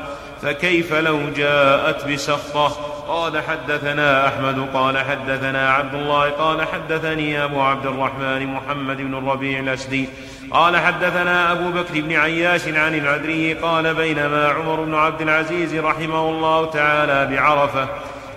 [0.41, 2.67] فكيف لو جاءت بسخطة؟
[3.07, 9.59] قال حدثنا أحمد قال حدثنا عبد الله قال حدثني أبو عبد الرحمن محمد بن الربيع
[9.59, 10.09] الأسدي
[10.51, 16.29] قال حدثنا أبو بكر بن عياش عن العدري قال بينما عمر بن عبد العزيز رحمه
[16.29, 17.87] الله تعالى بعرفة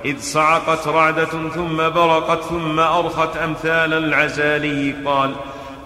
[0.05, 5.35] إذ صعقت رعدة ثم برقت ثم أرخت أمثال العزالي قال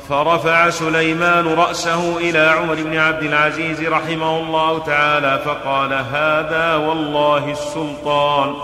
[0.09, 8.55] فرفع سليمان رأسه إلى عمر بن عبد العزيز رحمه الله تعالى فقال هذا والله السلطان.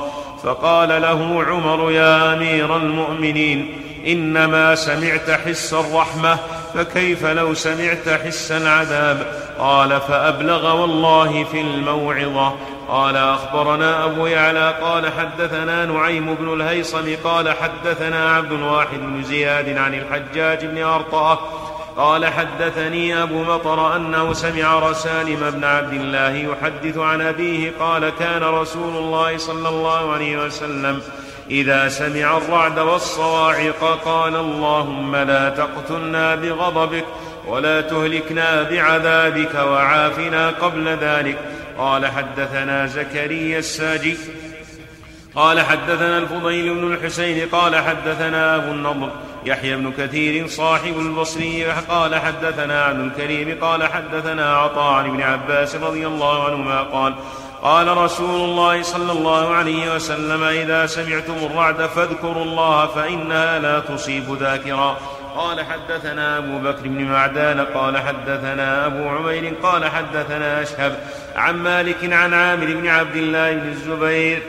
[0.43, 6.39] فقال له عمر يا أمير المؤمنين إنما سمعت حس الرحمة
[6.74, 12.55] فكيف لو سمعت حس العذاب؟ قال فأبلغ والله في الموعظة.
[12.89, 19.79] قال أخبرنا أبو يعلى قال حدثنا نعيم بن الهيصم قال حدثنا عبد الواحد بن زياد
[19.79, 21.39] عن الحجاج بن أرطأة
[21.97, 28.43] قال حدثني أبو مطر أنه سمع رسالم بن عبد الله يحدث عن أبيه قال كان
[28.43, 31.03] رسول الله صلى الله عليه وسلم
[31.51, 37.05] إذا سمع الرعد والصواعق قال اللهم لا تقتلنا بغضبك
[37.49, 41.38] ولا تهلكنا بعذابك وعافنا قبل ذلك.
[41.78, 44.16] قال حدثنا زكريا الساجي
[45.34, 49.11] قال حدثنا الفضيل بن الحسين قال حدثنا أبو النضر
[49.44, 55.76] يحيى بن كثير صاحب البصري قال حدثنا عبد الكريم قال حدثنا عطاء عن ابن عباس
[55.76, 57.14] رضي الله عنهما قال
[57.62, 64.36] قال رسول الله صلى الله عليه وسلم إذا سمعتم الرعد فاذكروا الله فإنها لا تصيب
[64.40, 64.96] ذاكرا.
[65.39, 70.99] قال حدثنا أبو بكر بن معدان قال حدثنا أبو عمير قال حدثنا أشهب
[71.36, 74.43] عن مالك عن عامر بن عبد الله بن الزبير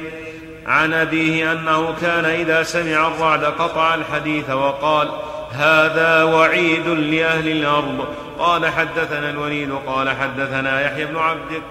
[0.65, 5.09] عن أبيه أنه كان إذا سمع الرعد قطع الحديث وقال
[5.51, 8.07] هذا وعيد لأهل الأرض
[8.39, 11.63] قال حدثنا الوليد قال حدثنا يحيى بن عبدك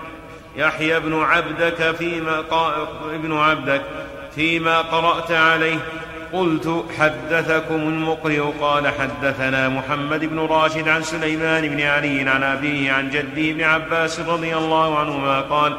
[0.56, 2.42] يحيى بن عبدك فيما
[3.14, 3.82] ابن عبدك
[4.34, 5.78] فيما قرأت عليه
[6.32, 13.10] قلت حدثكم المقرئ قال حدثنا محمد بن راشد عن سليمان بن علي عن أبيه عن
[13.10, 15.76] جده بن عباس رضي الله عنهما قال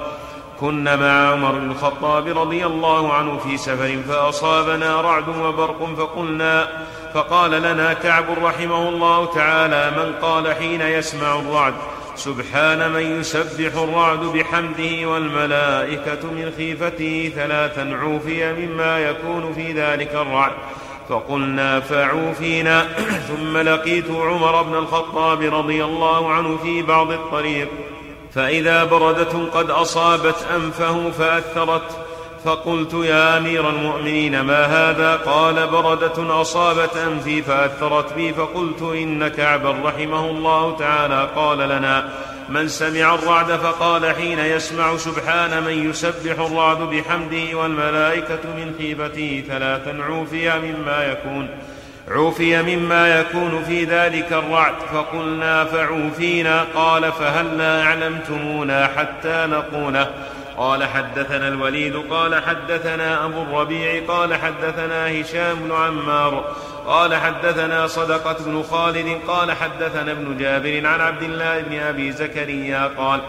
[0.59, 6.67] كنا مع عمر بن الخطاب رضي الله عنه في سفر فأصابنا رعد وبرق فقلنا
[7.13, 11.73] فقال لنا كعب رحمه الله تعالى من قال حين يسمع الرعد.
[12.20, 20.51] سبحان من يسبح الرعد بحمده والملائكة من خيفته ثلاثا عوفي مما يكون في ذلك الرعد.
[21.09, 22.88] فقلنا فعوفينا
[23.30, 27.67] ثم لقيت عمر بن الخطاب رضي الله عنه في بعض الطريق.
[28.34, 32.09] فإذا بردة قد أصابت أنفه فأثرت.
[32.45, 39.75] فقلت يا أمير المؤمنين ما هذا؟ قال بردة أصابت أنفي فأثرت بي فقلت إن كعبا
[39.83, 42.09] رحمه الله تعالى قال لنا
[42.49, 49.97] من سمع الرعد فقال حين يسمع سبحان من يسبح الرعد بحمده والملائكة من خيفته ثلاثا
[50.03, 51.49] عوفي مما يكون
[52.11, 54.73] عوفي مما يكون في ذلك الرعد.
[54.93, 60.09] فقلنا فعوفينا؟ قال فهلا اعلمتمونا حتى نقوله.
[60.60, 66.55] قال حدثنا الوليد قال حدثنا أبو الربيع قال حدثنا هشام بن عمار
[66.86, 72.91] قال حدثنا صدقة بن خالد قال حدثنا ابن جابر عن عبد الله بن أبي زكريا
[72.97, 73.22] قال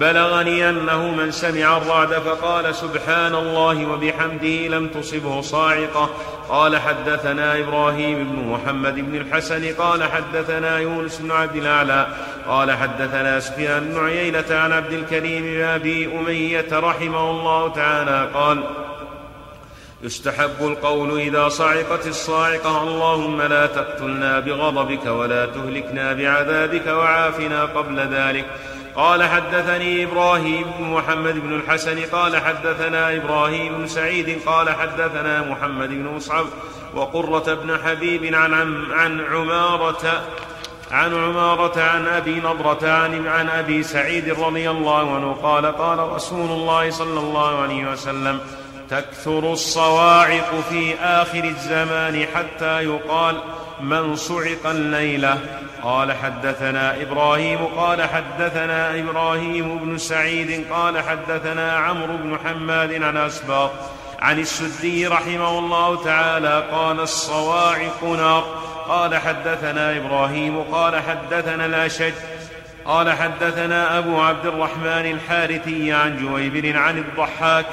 [0.00, 6.10] بلغني أنه من سمع الرعد فقال سبحان الله وبحمده لم تصبه صاعقة.
[6.48, 12.06] قال حدثنا إبراهيم بن محمد بن الحسن قال حدثنا يونس بن عبد الأعلى
[12.48, 18.62] قال حدثنا سفيان بن عيينة عن عبد الكريم بن أبي أمية رحمه الله تعالى قال
[20.02, 28.44] يستحب القول إذا صعقت الصاعقة اللهم لا تقتلنا بغضبك ولا تهلكنا بعذابك وعافنا قبل ذلك.
[28.96, 35.88] قال حدثني إبراهيم بن محمد بن الحسن قال حدثنا إبراهيم بن سعيد قال حدثنا محمد
[35.88, 36.46] بن مصعب
[36.94, 38.54] وقرة بن حبيب عن
[38.92, 40.22] عن عمارة
[40.90, 46.50] عن عمارة عن أبي نضرة عن, عن أبي سعيد رضي الله عنه قال قال رسول
[46.50, 48.40] الله صلى الله عليه وسلم
[48.90, 53.40] تكثر الصواعق في آخر الزمان حتى يقال
[53.80, 55.38] من صعق الليلة
[55.82, 63.70] قال حدثنا إبراهيم قال حدثنا إبراهيم بن سعيد قال حدثنا عمرو بن حماد عن أسباط
[64.18, 68.44] عن السدي رحمه الله تعالى قال الصواعق نار
[68.88, 72.12] قال حدثنا إبراهيم قال حدثنا الأشج
[72.84, 77.66] قال حدثنا أبو عبد الرحمن الحارثي عن جويبر عن الضحاك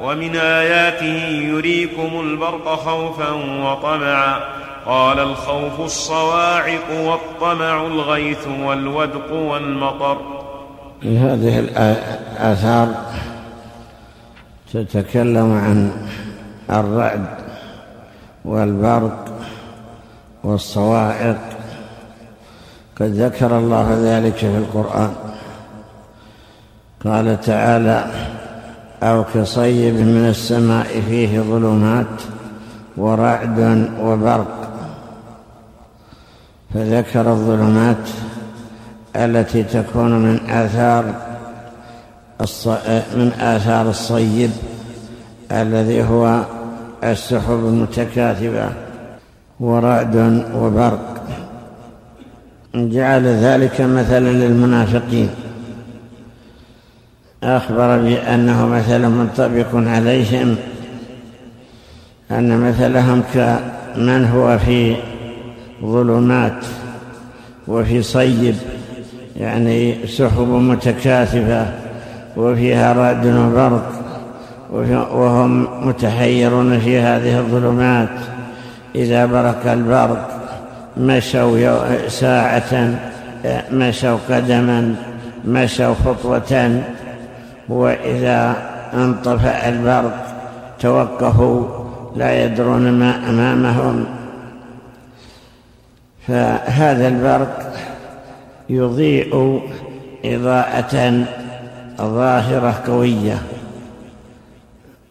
[0.00, 4.40] ومن آياته يريكم البرق خوفا وطمعا
[4.88, 10.18] قال الخوف الصواعق والطمع الغيث والودق والمطر.
[11.02, 12.94] هذه الآثار
[14.72, 16.06] تتكلم عن
[16.70, 17.26] الرعد
[18.44, 19.24] والبرق
[20.44, 21.38] والصواعق.
[23.00, 25.12] قد ذكر الله ذلك في القرآن.
[27.04, 28.06] قال تعالى
[29.02, 32.22] أو كصيب من السماء فيه ظلمات
[32.96, 34.67] ورعد وبرق.
[36.74, 38.08] فذكر الظلمات
[39.16, 41.04] التي تكون من آثار
[43.16, 44.50] من آثار الصيب
[45.52, 46.44] الذي هو
[47.04, 48.68] السحب المتكاثبة
[49.60, 51.14] ورعد وبرق.
[52.74, 55.30] جعل ذلك مثلا للمنافقين.
[57.42, 60.56] أخبر بأنه مثل منطبق عليهم
[62.30, 64.96] أن مثلهم كمن هو في
[65.84, 66.64] ظلمات
[67.68, 68.54] وفي صيب
[69.36, 71.66] يعني سحب متكاثفة
[72.36, 73.92] وفيها رعد وبرق
[75.14, 78.08] وهم متحيرون في هذه الظلمات.
[78.94, 80.28] إذا برق البرق
[80.96, 82.94] مشوا ساعة
[83.72, 84.94] مشوا قدما
[85.44, 86.82] مشوا خطوة
[87.68, 88.56] وإذا
[88.94, 90.26] انطفأ البرق
[90.80, 91.66] توقفوا
[92.16, 94.04] لا يدرون ما أمامهم.
[96.28, 97.72] فهذا البرق
[98.70, 99.62] يضيء
[100.24, 101.24] إضاءة
[102.00, 103.38] ظاهرة قوية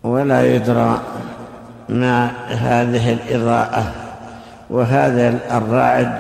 [0.03, 1.01] ولا يدرى
[1.89, 3.91] ما هذه الإضاءة.
[4.70, 6.11] وهذا الرعد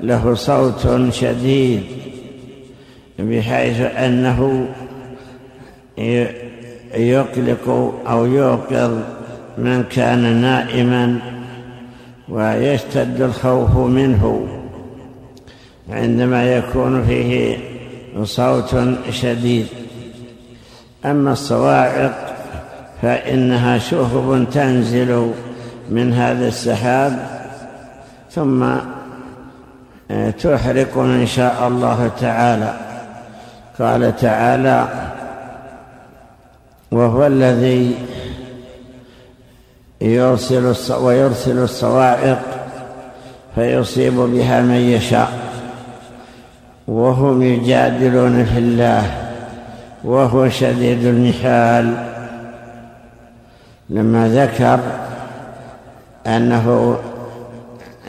[0.00, 1.82] له صوت شديد
[3.18, 4.68] بحيث أنه
[6.94, 8.98] يقلق أو يوقظ
[9.58, 11.18] من كان نائما
[12.30, 14.48] ويشتد الخوف منه.
[15.90, 17.58] عندما يكون فيه
[18.22, 18.76] صوت
[19.10, 19.66] شديد.
[21.04, 22.36] أما الصواعق
[23.02, 25.32] فإنها شهب تنزل
[25.90, 27.40] من هذا السحاب
[28.30, 28.64] ثم
[30.10, 32.88] آه، تحرق إن شاء الله تعالى.
[33.78, 34.88] قال تعالى
[36.90, 37.94] وهو الذي
[40.00, 42.40] يرسل ويرسل الصواعق
[43.54, 45.48] فيصيب بها من يشاء.
[46.88, 49.28] وهم يجادلون في الله
[50.04, 52.08] وهو شديد المحال
[53.90, 54.80] لما ذكر
[56.26, 56.96] أنه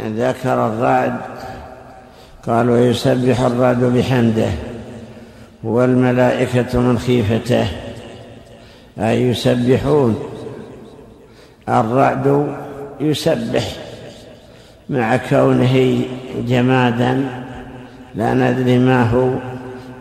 [0.05, 1.17] ذكر الرعد
[2.47, 4.49] قال ويسبح الرعد بحمده
[5.63, 7.67] والملائكة من خيفته
[8.99, 10.28] أي يسبحون.
[11.69, 12.47] الرعد
[12.99, 13.63] يسبح
[14.89, 16.01] مع كونه
[16.47, 17.25] جمادا
[18.15, 19.29] لا ندري ما هو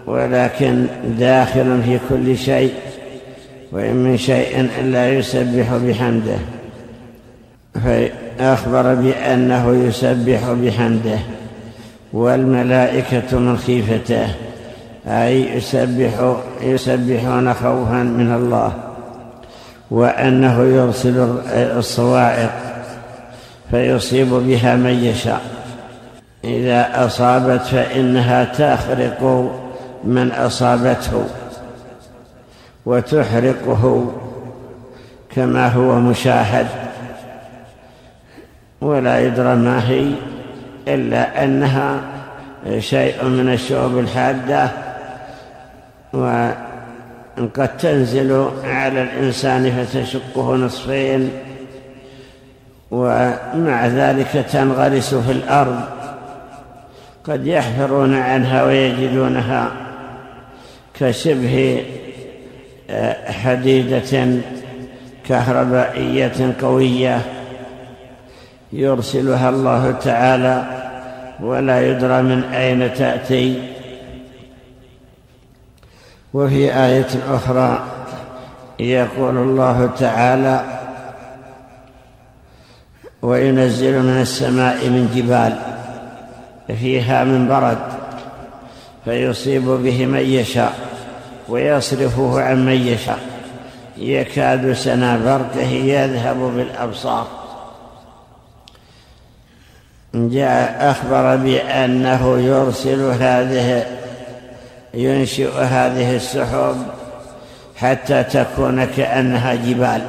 [0.07, 0.87] ولكن
[1.19, 2.73] داخل في كل شيء
[3.73, 6.39] وإن من شيء إلا يسبح بحمده.
[7.75, 11.19] فأخبر بأنه يسبح بحمده
[12.12, 14.27] والملائكة من خيفته
[15.07, 18.88] أي يسبح يسبحون خوفا من الله.
[19.91, 22.51] وأنه يرسل الصواعق
[23.70, 25.41] فيصيب بها من يشاء.
[26.45, 29.51] إذا أصابت فإنها تخرق
[30.05, 31.24] من أصابته
[32.86, 34.12] وتحرقه
[35.36, 36.66] كما هو مشاهد
[38.80, 40.12] ولا يدرى ما هي
[40.89, 42.01] إلا أنها
[42.78, 44.70] شيء من الشعوب الحادة
[47.41, 51.30] وقد تنزل على الإنسان فتشقه نصفين
[52.91, 55.80] ومع ذلك تنغرس في الأرض.
[57.24, 59.70] قد يحفرون عنها ويجدونها
[61.01, 61.84] كشبه
[63.26, 64.26] حديدة
[65.28, 67.20] كهربائية قوية
[68.72, 70.64] يرسلها الله تعالى
[71.41, 73.78] ولا يدرى من أين تأتي.
[76.35, 77.85] وفي آية أخرى
[78.81, 80.64] يقول الله تعالى
[83.22, 85.59] وينزل من السماء من جبال
[86.79, 87.79] فيها من برد
[89.05, 90.72] فيصيب به من يشاء
[91.49, 93.18] ويصرفه عن من يشاء
[93.97, 97.26] يكاد سنا برقه يذهب بالأبصار.
[100.14, 103.98] جاء أخبر بأنه يرسل هذه
[104.95, 106.76] ينشئ هذه السحب
[107.76, 110.03] حتى تكون كأنها جبال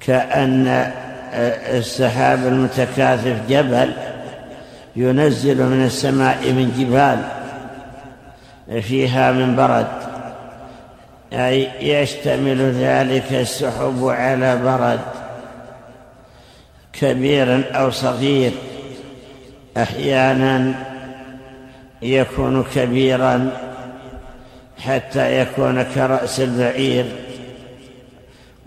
[0.00, 0.92] كأن
[1.78, 3.92] السحاب المتكاثف جبل
[4.96, 7.18] ينزل من السماء من جبال
[8.82, 9.86] فيها من برد
[11.32, 15.00] أي يشتمل ذلك السحب على برد
[16.92, 18.52] كبير أو صغير
[19.76, 20.74] أحيانا
[22.02, 23.50] يكون كبيرا
[24.78, 27.06] حتى يكون كرأس البعير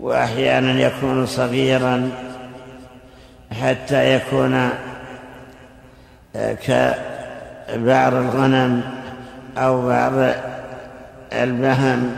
[0.00, 2.10] وأحيانا يكون صغيرا
[3.62, 4.70] حتى يكون
[6.34, 8.82] كبعر الغنم
[9.58, 10.12] أو بعض
[11.32, 12.16] البهم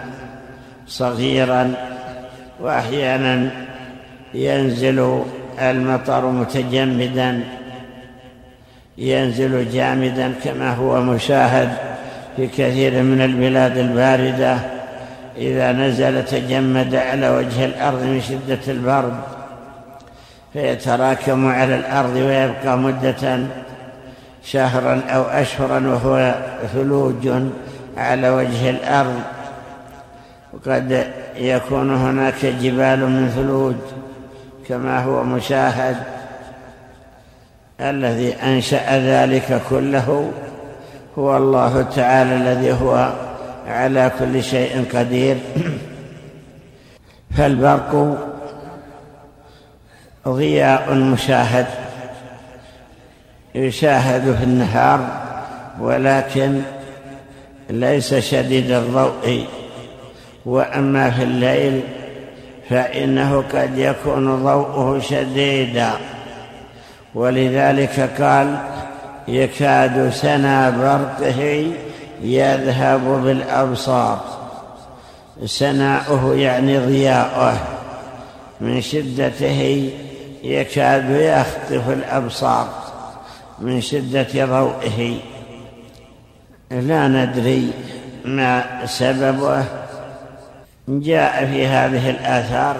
[0.87, 1.75] صغيرا
[2.61, 3.51] وأحيانا
[4.35, 5.25] ينزل
[5.61, 7.45] المطر متجمدا.
[8.99, 11.73] ينزل جامدا كما هو مشاهد
[12.37, 14.59] في كثير من البلاد الباردة.
[15.37, 19.15] إذا نزل تجمد على وجه الأرض من شدة البرد
[20.53, 23.39] فيتراكم على الأرض ويبقى مدة
[24.45, 26.35] شهرا أو أشهرا وهو
[26.75, 27.29] ثلوج
[27.97, 29.21] على وجه الأرض.
[30.53, 33.75] وقد يكون هناك جبال من ثلوج
[34.69, 35.97] كما هو مشاهد.
[37.91, 40.33] الذي أنشأ ذلك كله
[41.19, 43.13] هو الله تعالى الذي هو
[43.69, 45.37] على كل شيء قدير.
[47.37, 48.19] فالبرق
[50.29, 51.67] ضياء مشاهد
[53.55, 55.01] يشاهد في النهار
[55.81, 56.61] ولكن
[57.71, 59.47] ليس شديد الضوء.
[60.47, 61.81] وأما في الليل
[62.71, 65.91] فإنه قد يكون ضوءه شديدا.
[67.15, 68.59] ولذلك قال
[69.29, 71.73] يكاد سنا برقه
[72.23, 74.21] يذهب بالأبصار.
[75.45, 77.55] سناؤه يعني ضياؤه.
[78.61, 79.91] من شدته
[80.43, 82.69] يكاد يخطف الأبصار.
[83.59, 85.17] من شدة ضوئه.
[86.71, 87.73] لا ندري
[88.25, 89.65] ما سببه.
[90.89, 92.77] جاء في هذه الآثار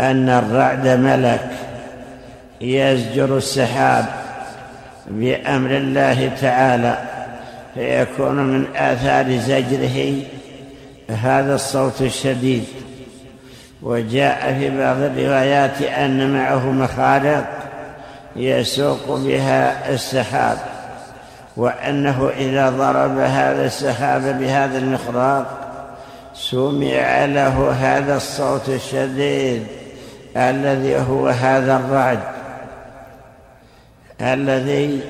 [0.00, 1.67] أن الرعد ملك.
[2.60, 4.04] يزجر السحاب
[5.06, 6.98] بأمر الله تعالى
[7.74, 10.14] فيكون من آثار زجره
[11.10, 12.64] هذا الصوت الشديد.
[13.82, 17.44] وجاء في بعض الروايات أن معه مخارق
[18.36, 20.58] يسوق بها السحاب
[21.56, 25.58] وأنه إذا ضرب هذا السحاب بهذا المخراق
[26.34, 29.66] سمع له هذا الصوت الشديد
[30.36, 32.37] الذي هو هذا الرعد.
[34.20, 35.00] الذي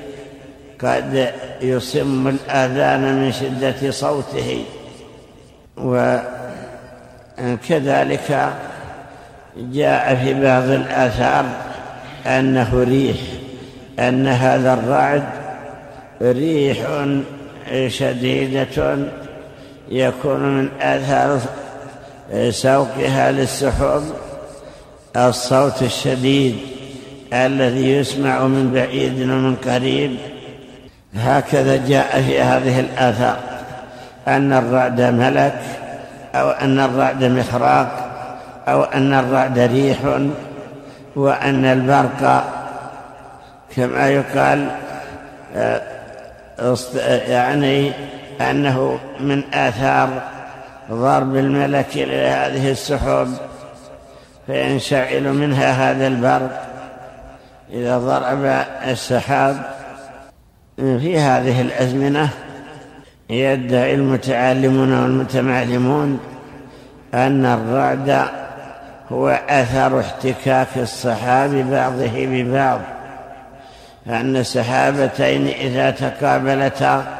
[0.83, 4.63] قد يصم الآذان من شدة صوته.
[7.37, 8.49] وكذلك
[9.57, 11.45] جاء في بعض الآثار
[12.25, 13.17] أنه ريح
[13.99, 15.23] أن هذا الرعد
[16.21, 16.77] ريح
[17.87, 18.97] شديدة
[19.89, 21.39] يكون من آثار
[22.49, 24.03] سوقها للسحب
[25.17, 26.57] الصوت الشديد.
[27.33, 30.15] الذي يسمع من بعيد ومن قريب.
[31.15, 33.37] هكذا جاء في هذه الآثار.
[34.27, 35.61] أن الرعد ملك
[36.35, 38.09] أو أن الرعد مخراق
[38.67, 39.97] أو أن الرعد ريح
[41.15, 42.43] وأن البرق
[43.75, 44.67] كما يقال
[45.55, 45.81] آه،
[47.27, 47.91] يعني
[48.41, 50.09] أنه من آثار
[50.91, 53.33] ضرب الملك لهذه السحب
[54.47, 56.68] فينشعل منها هذا البرق.
[57.73, 59.61] إذا ضرب السحاب
[60.77, 62.29] في هذه الأزمنة
[63.29, 66.19] يدعي المتعلمون والمتمعلمون
[67.13, 68.25] أن الرعد
[69.11, 72.79] هو أثر احتكاك الصحاب بعضه ببعض
[74.07, 77.19] أن السحابتين إذا تقابلتا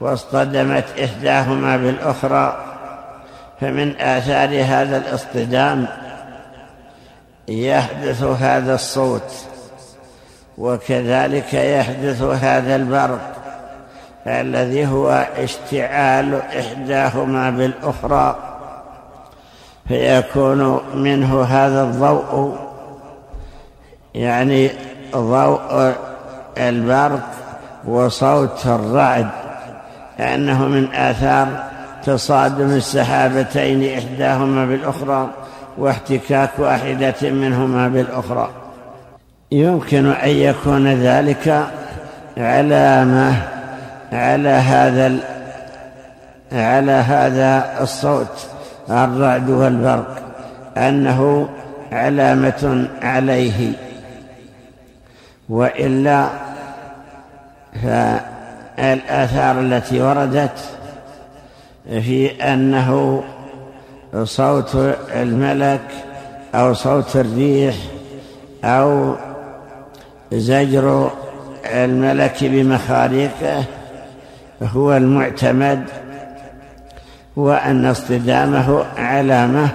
[0.00, 2.64] واصطدمت إحداهما بالأخرى
[3.60, 5.86] فمن آثار هذا الاصطدام
[7.48, 9.32] يحدث هذا الصوت
[10.58, 13.34] وكذلك يحدث هذا البرق
[14.26, 18.36] الذي هو اشتعال إحداهما بالأخرى
[19.88, 22.56] فيكون منه هذا الضوء
[24.14, 24.70] يعني
[25.14, 25.92] ضوء
[26.58, 27.30] البرق
[27.84, 29.28] وصوت الرعد
[30.18, 31.64] لأنه من آثار
[32.04, 35.30] تصادم السحابتين إحداهما بالأخرى.
[35.78, 38.50] واحتكاك واحدة منهما بالأخرى.
[39.52, 41.66] يمكن أن يكون ذلك
[42.36, 43.34] علامة
[44.12, 45.16] على هذا
[46.52, 48.46] على هذا الصوت
[48.90, 50.16] الرعد والبرق
[50.76, 51.48] أنه
[51.92, 53.72] علامة عليه.
[55.48, 56.28] وإلا
[57.82, 60.58] فالآثار التي وردت
[61.84, 63.22] في أنه
[64.22, 64.76] صوت
[65.14, 65.88] الملك
[66.54, 67.74] أو صوت الريح
[68.64, 69.14] أو
[70.32, 71.10] زجر
[71.64, 73.64] الملك بمخاريقه
[74.62, 75.84] هو المعتمد
[77.36, 79.68] وأن اصطدامه علامة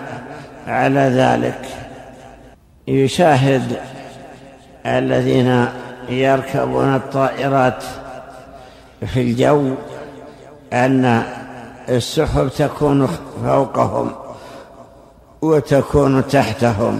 [0.67, 1.61] على ذلك.
[2.87, 3.77] يشاهد
[4.85, 5.65] الذين
[6.09, 7.83] يركبون الطائرات
[9.05, 9.73] في الجو
[10.73, 11.23] أن
[11.89, 13.07] السحب تكون
[13.43, 14.28] فوقهم.
[15.41, 16.99] وتكون تحتهم.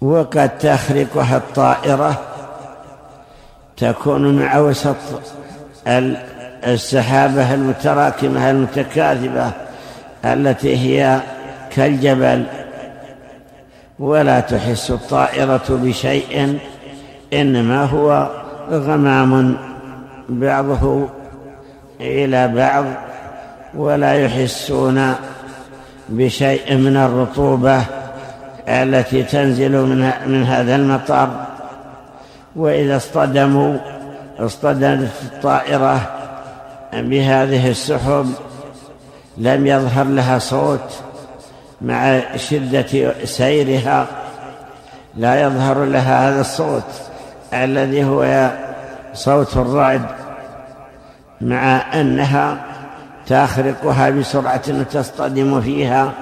[0.00, 2.20] وقد تخرقها الطائرة.
[3.76, 4.96] تكون مع وسط
[6.66, 9.50] السحابة المتراكمة المتكاثبة
[10.24, 11.20] التي هي
[11.70, 12.46] كالجبل.
[13.98, 16.58] ولا تحس الطائرة بشيء
[17.32, 18.30] إنما هو
[18.70, 19.56] غمام
[20.28, 21.08] بعضه
[22.00, 22.84] إلى بعض
[23.74, 25.14] ولا يحسون
[26.08, 27.82] بشيء من الرطوبة
[28.68, 31.28] التي تنزل من, من هذا المطر.
[32.56, 33.76] وإذا اصطدموا
[34.38, 36.00] اصطدمت الطائرة
[36.92, 38.32] بهذه السحب
[39.38, 41.00] لم يظهر لها صوت
[41.80, 44.06] مع شدة سيرها
[45.16, 47.02] لا يظهر لها هذا الصوت
[47.52, 48.50] الذي هو
[49.14, 50.06] صوت الرعد
[51.40, 52.64] مع أنها
[53.26, 56.12] تخرقها بسرعة وتصطدم فيها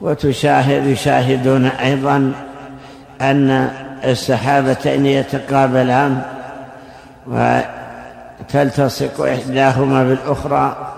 [0.00, 2.32] وتشاهد يشاهدون أيضا
[3.20, 3.70] أن
[4.04, 6.22] السحابتين يتقابلان
[7.26, 10.92] وتلتصق إحداهما بالأخرى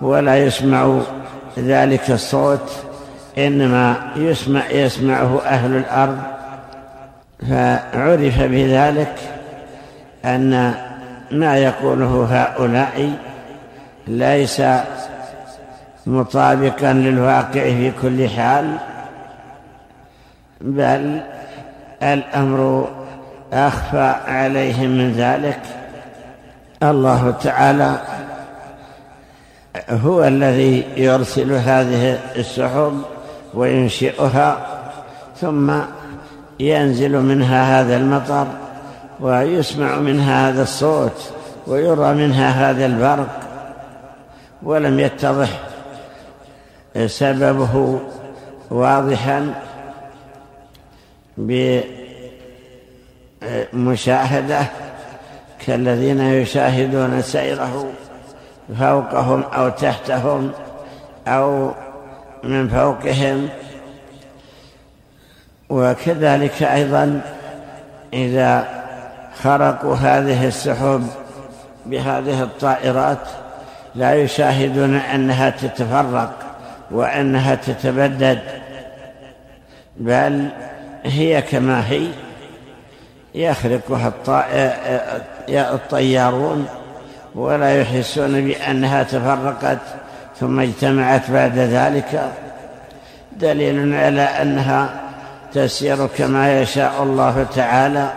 [0.00, 0.98] ولا يسمع
[1.58, 2.72] ذلك الصوت
[3.38, 6.18] إنما يسمع يسمعه أهل الأرض.
[7.50, 9.14] فعرف بذلك
[10.24, 10.74] أن
[11.30, 13.10] ما يقوله هؤلاء
[14.06, 14.62] ليس
[16.06, 18.76] مطابقا للواقع في كل حال
[20.60, 21.20] بل
[22.02, 22.88] الأمر
[23.52, 25.60] أخفى عليهم من ذلك.
[26.82, 27.98] الله تعالى
[29.90, 33.02] هو الذي يرسل هذه السحب
[33.54, 34.66] وينشئها
[35.40, 35.72] ثم
[36.60, 38.46] ينزل منها هذا المطر
[39.20, 41.32] ويسمع منها هذا الصوت
[41.66, 43.43] ويرى منها هذا البرق.
[44.62, 45.48] ولم يتضح
[47.06, 48.00] سببه
[48.70, 49.54] واضحا
[53.72, 54.66] بمشاهدة
[55.66, 57.90] كالذين يشاهدون سيره
[58.78, 60.52] فوقهم أو تحتهم
[61.28, 61.72] أو
[62.44, 63.48] من فوقهم.
[65.70, 67.20] وكذلك أيضا
[68.12, 68.68] إذا
[69.42, 71.06] خرقوا هذه السحب
[71.86, 73.28] بهذه الطائرات
[73.94, 76.32] لا يشاهدون أنها تتفرق
[76.90, 78.38] وأنها تتبدد
[79.96, 80.48] بل
[81.04, 82.08] هي كما هي.
[83.34, 84.12] يخرقها
[85.48, 86.66] الطيارون
[87.34, 89.78] ولا يحسون بأنها تفرقت
[90.40, 92.32] ثم اجتمعت بعد ذلك.
[93.32, 94.90] دليل على أنها
[95.52, 98.10] تسير كما يشاء الله تعالى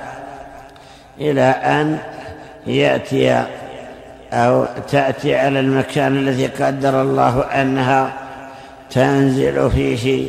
[1.19, 1.97] إلى أن
[2.67, 3.45] يأتي
[4.34, 8.13] أو تأتي على المكان الذي قدر الله أنها
[8.89, 10.28] تنزل فيه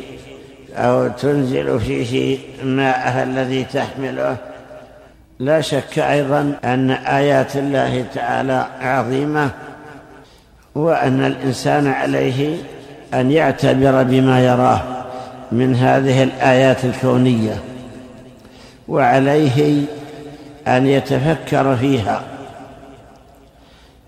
[0.76, 4.36] أو تنزل فيه ماءها الذي تحمله.
[5.38, 9.50] لا شك أيضا أن آيات الله تعالى عظيمة
[10.74, 12.56] وأن الإنسان عليه
[13.14, 14.80] أن يعتبر بما يراه
[15.52, 17.56] من هذه الآيات الكونية
[18.88, 19.82] وعليه
[20.68, 22.22] أن يتفكر فيها.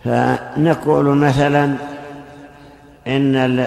[0.05, 1.75] فنقول مثلا
[3.07, 3.67] إن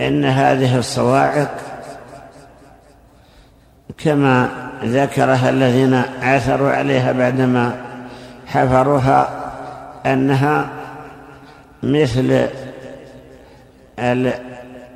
[0.00, 1.56] إن هذه الصواعق
[3.98, 4.48] كما
[4.84, 7.74] ذكرها الذين عثروا عليها بعدما
[8.46, 9.28] حفروها
[10.06, 10.68] أنها
[11.82, 12.46] مثل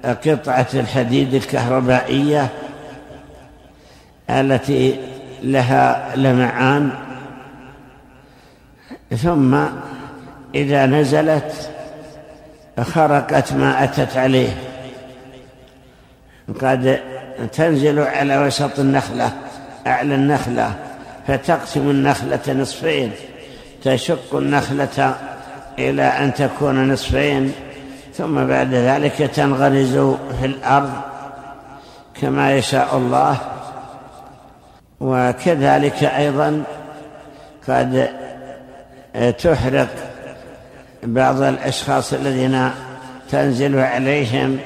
[0.04, 2.48] قطعه الحديد الكهربائية
[4.30, 4.96] التي
[5.42, 6.90] لها لمعان
[9.22, 9.56] ثم
[10.54, 11.70] إذا نزلت
[12.80, 14.56] خرقت ما أتت عليه.
[16.60, 17.00] قد
[17.52, 19.32] تنزل على وسط النخلة
[19.86, 20.74] أعلى النخلة
[21.26, 23.12] فتقسم النخلة نصفين
[23.84, 25.16] تشق النخلة
[25.78, 27.52] إلى أن تكون نصفين
[28.14, 29.96] ثم بعد ذلك تنغرز
[30.40, 30.92] في الأرض
[32.20, 33.36] كما يشاء الله.
[35.00, 36.62] وكذلك أيضا
[37.68, 38.23] قد
[39.38, 39.88] تحرق
[41.02, 42.70] بعض الأشخاص الذين
[43.30, 44.58] تنزل عليهم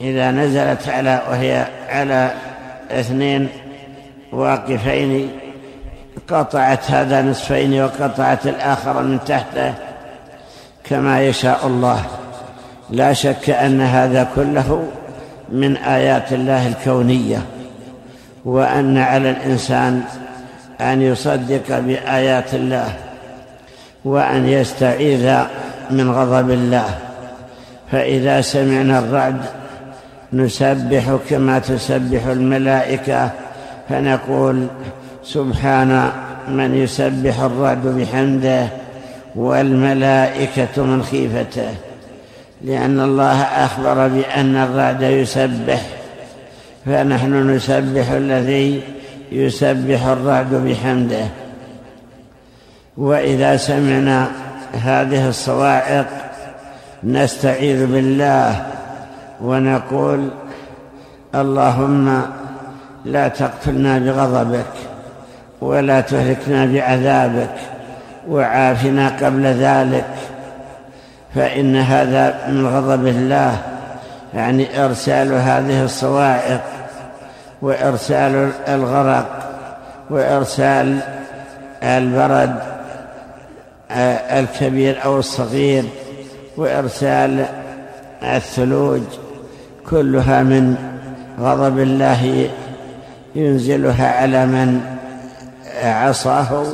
[0.00, 2.34] إذا نزلت على وهي على
[2.90, 3.48] اثنين
[4.32, 5.30] واقفين
[6.28, 9.74] قطعت هذا نصفين وقطعت الآخر من تحته
[10.84, 12.04] كما يشاء الله.
[12.90, 14.88] لا شك أن هذا كله
[15.48, 17.42] من آيات الله الكونية
[18.44, 20.02] وأن على الإنسان
[20.80, 22.92] أن يصدق بآيات الله
[24.04, 25.34] وأن يستعيذ
[25.90, 26.98] من غضب الله.
[27.92, 29.40] فإذا سمعنا الرعد
[30.32, 33.30] نسبح كما تسبح الملائكة
[33.88, 34.66] فنقول
[35.24, 36.10] سبحان
[36.48, 38.66] من يسبح الرعد بحمده
[39.36, 41.74] والملائكة من خيفته.
[42.64, 45.82] لأن الله أخبر بأن الرعد يسبح.
[46.86, 48.82] فنحن نسبح الذي
[49.32, 51.26] يسبح الرعد بحمده.
[52.96, 54.28] وإذا سمعنا
[54.72, 56.06] هذه الصواعق
[57.04, 58.66] نستعيذ بالله
[59.40, 60.28] ونقول
[61.34, 62.22] اللهم
[63.04, 64.72] لا تقتلنا بغضبك
[65.60, 67.54] ولا تهلكنا بعذابك
[68.28, 70.14] وعافنا قبل ذلك
[71.34, 73.58] فإن هذا من غضب الله.
[74.34, 76.77] يعني إرسال هذه الصواعق
[77.62, 79.48] وإرسال الغرق
[80.10, 80.98] وإرسال
[81.82, 82.54] البرد
[84.38, 85.84] الكبير أو الصغير
[86.56, 87.44] وإرسال
[88.22, 89.00] الثلوج
[89.90, 90.76] كلها من
[91.40, 92.50] غضب الله
[93.34, 94.80] ينزلها على من
[95.84, 96.64] عصاه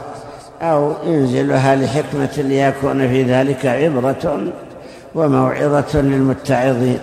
[0.62, 4.52] أو ينزلها لحكمة ليكون في ذلك عبرة
[5.14, 6.98] وموعظة للمتعظين.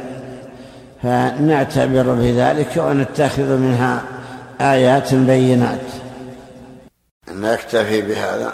[1.04, 4.04] فنعتبر بذلك ونتخذ منها
[4.62, 5.80] آيات بينات.
[7.32, 8.54] نكتفي بهذا.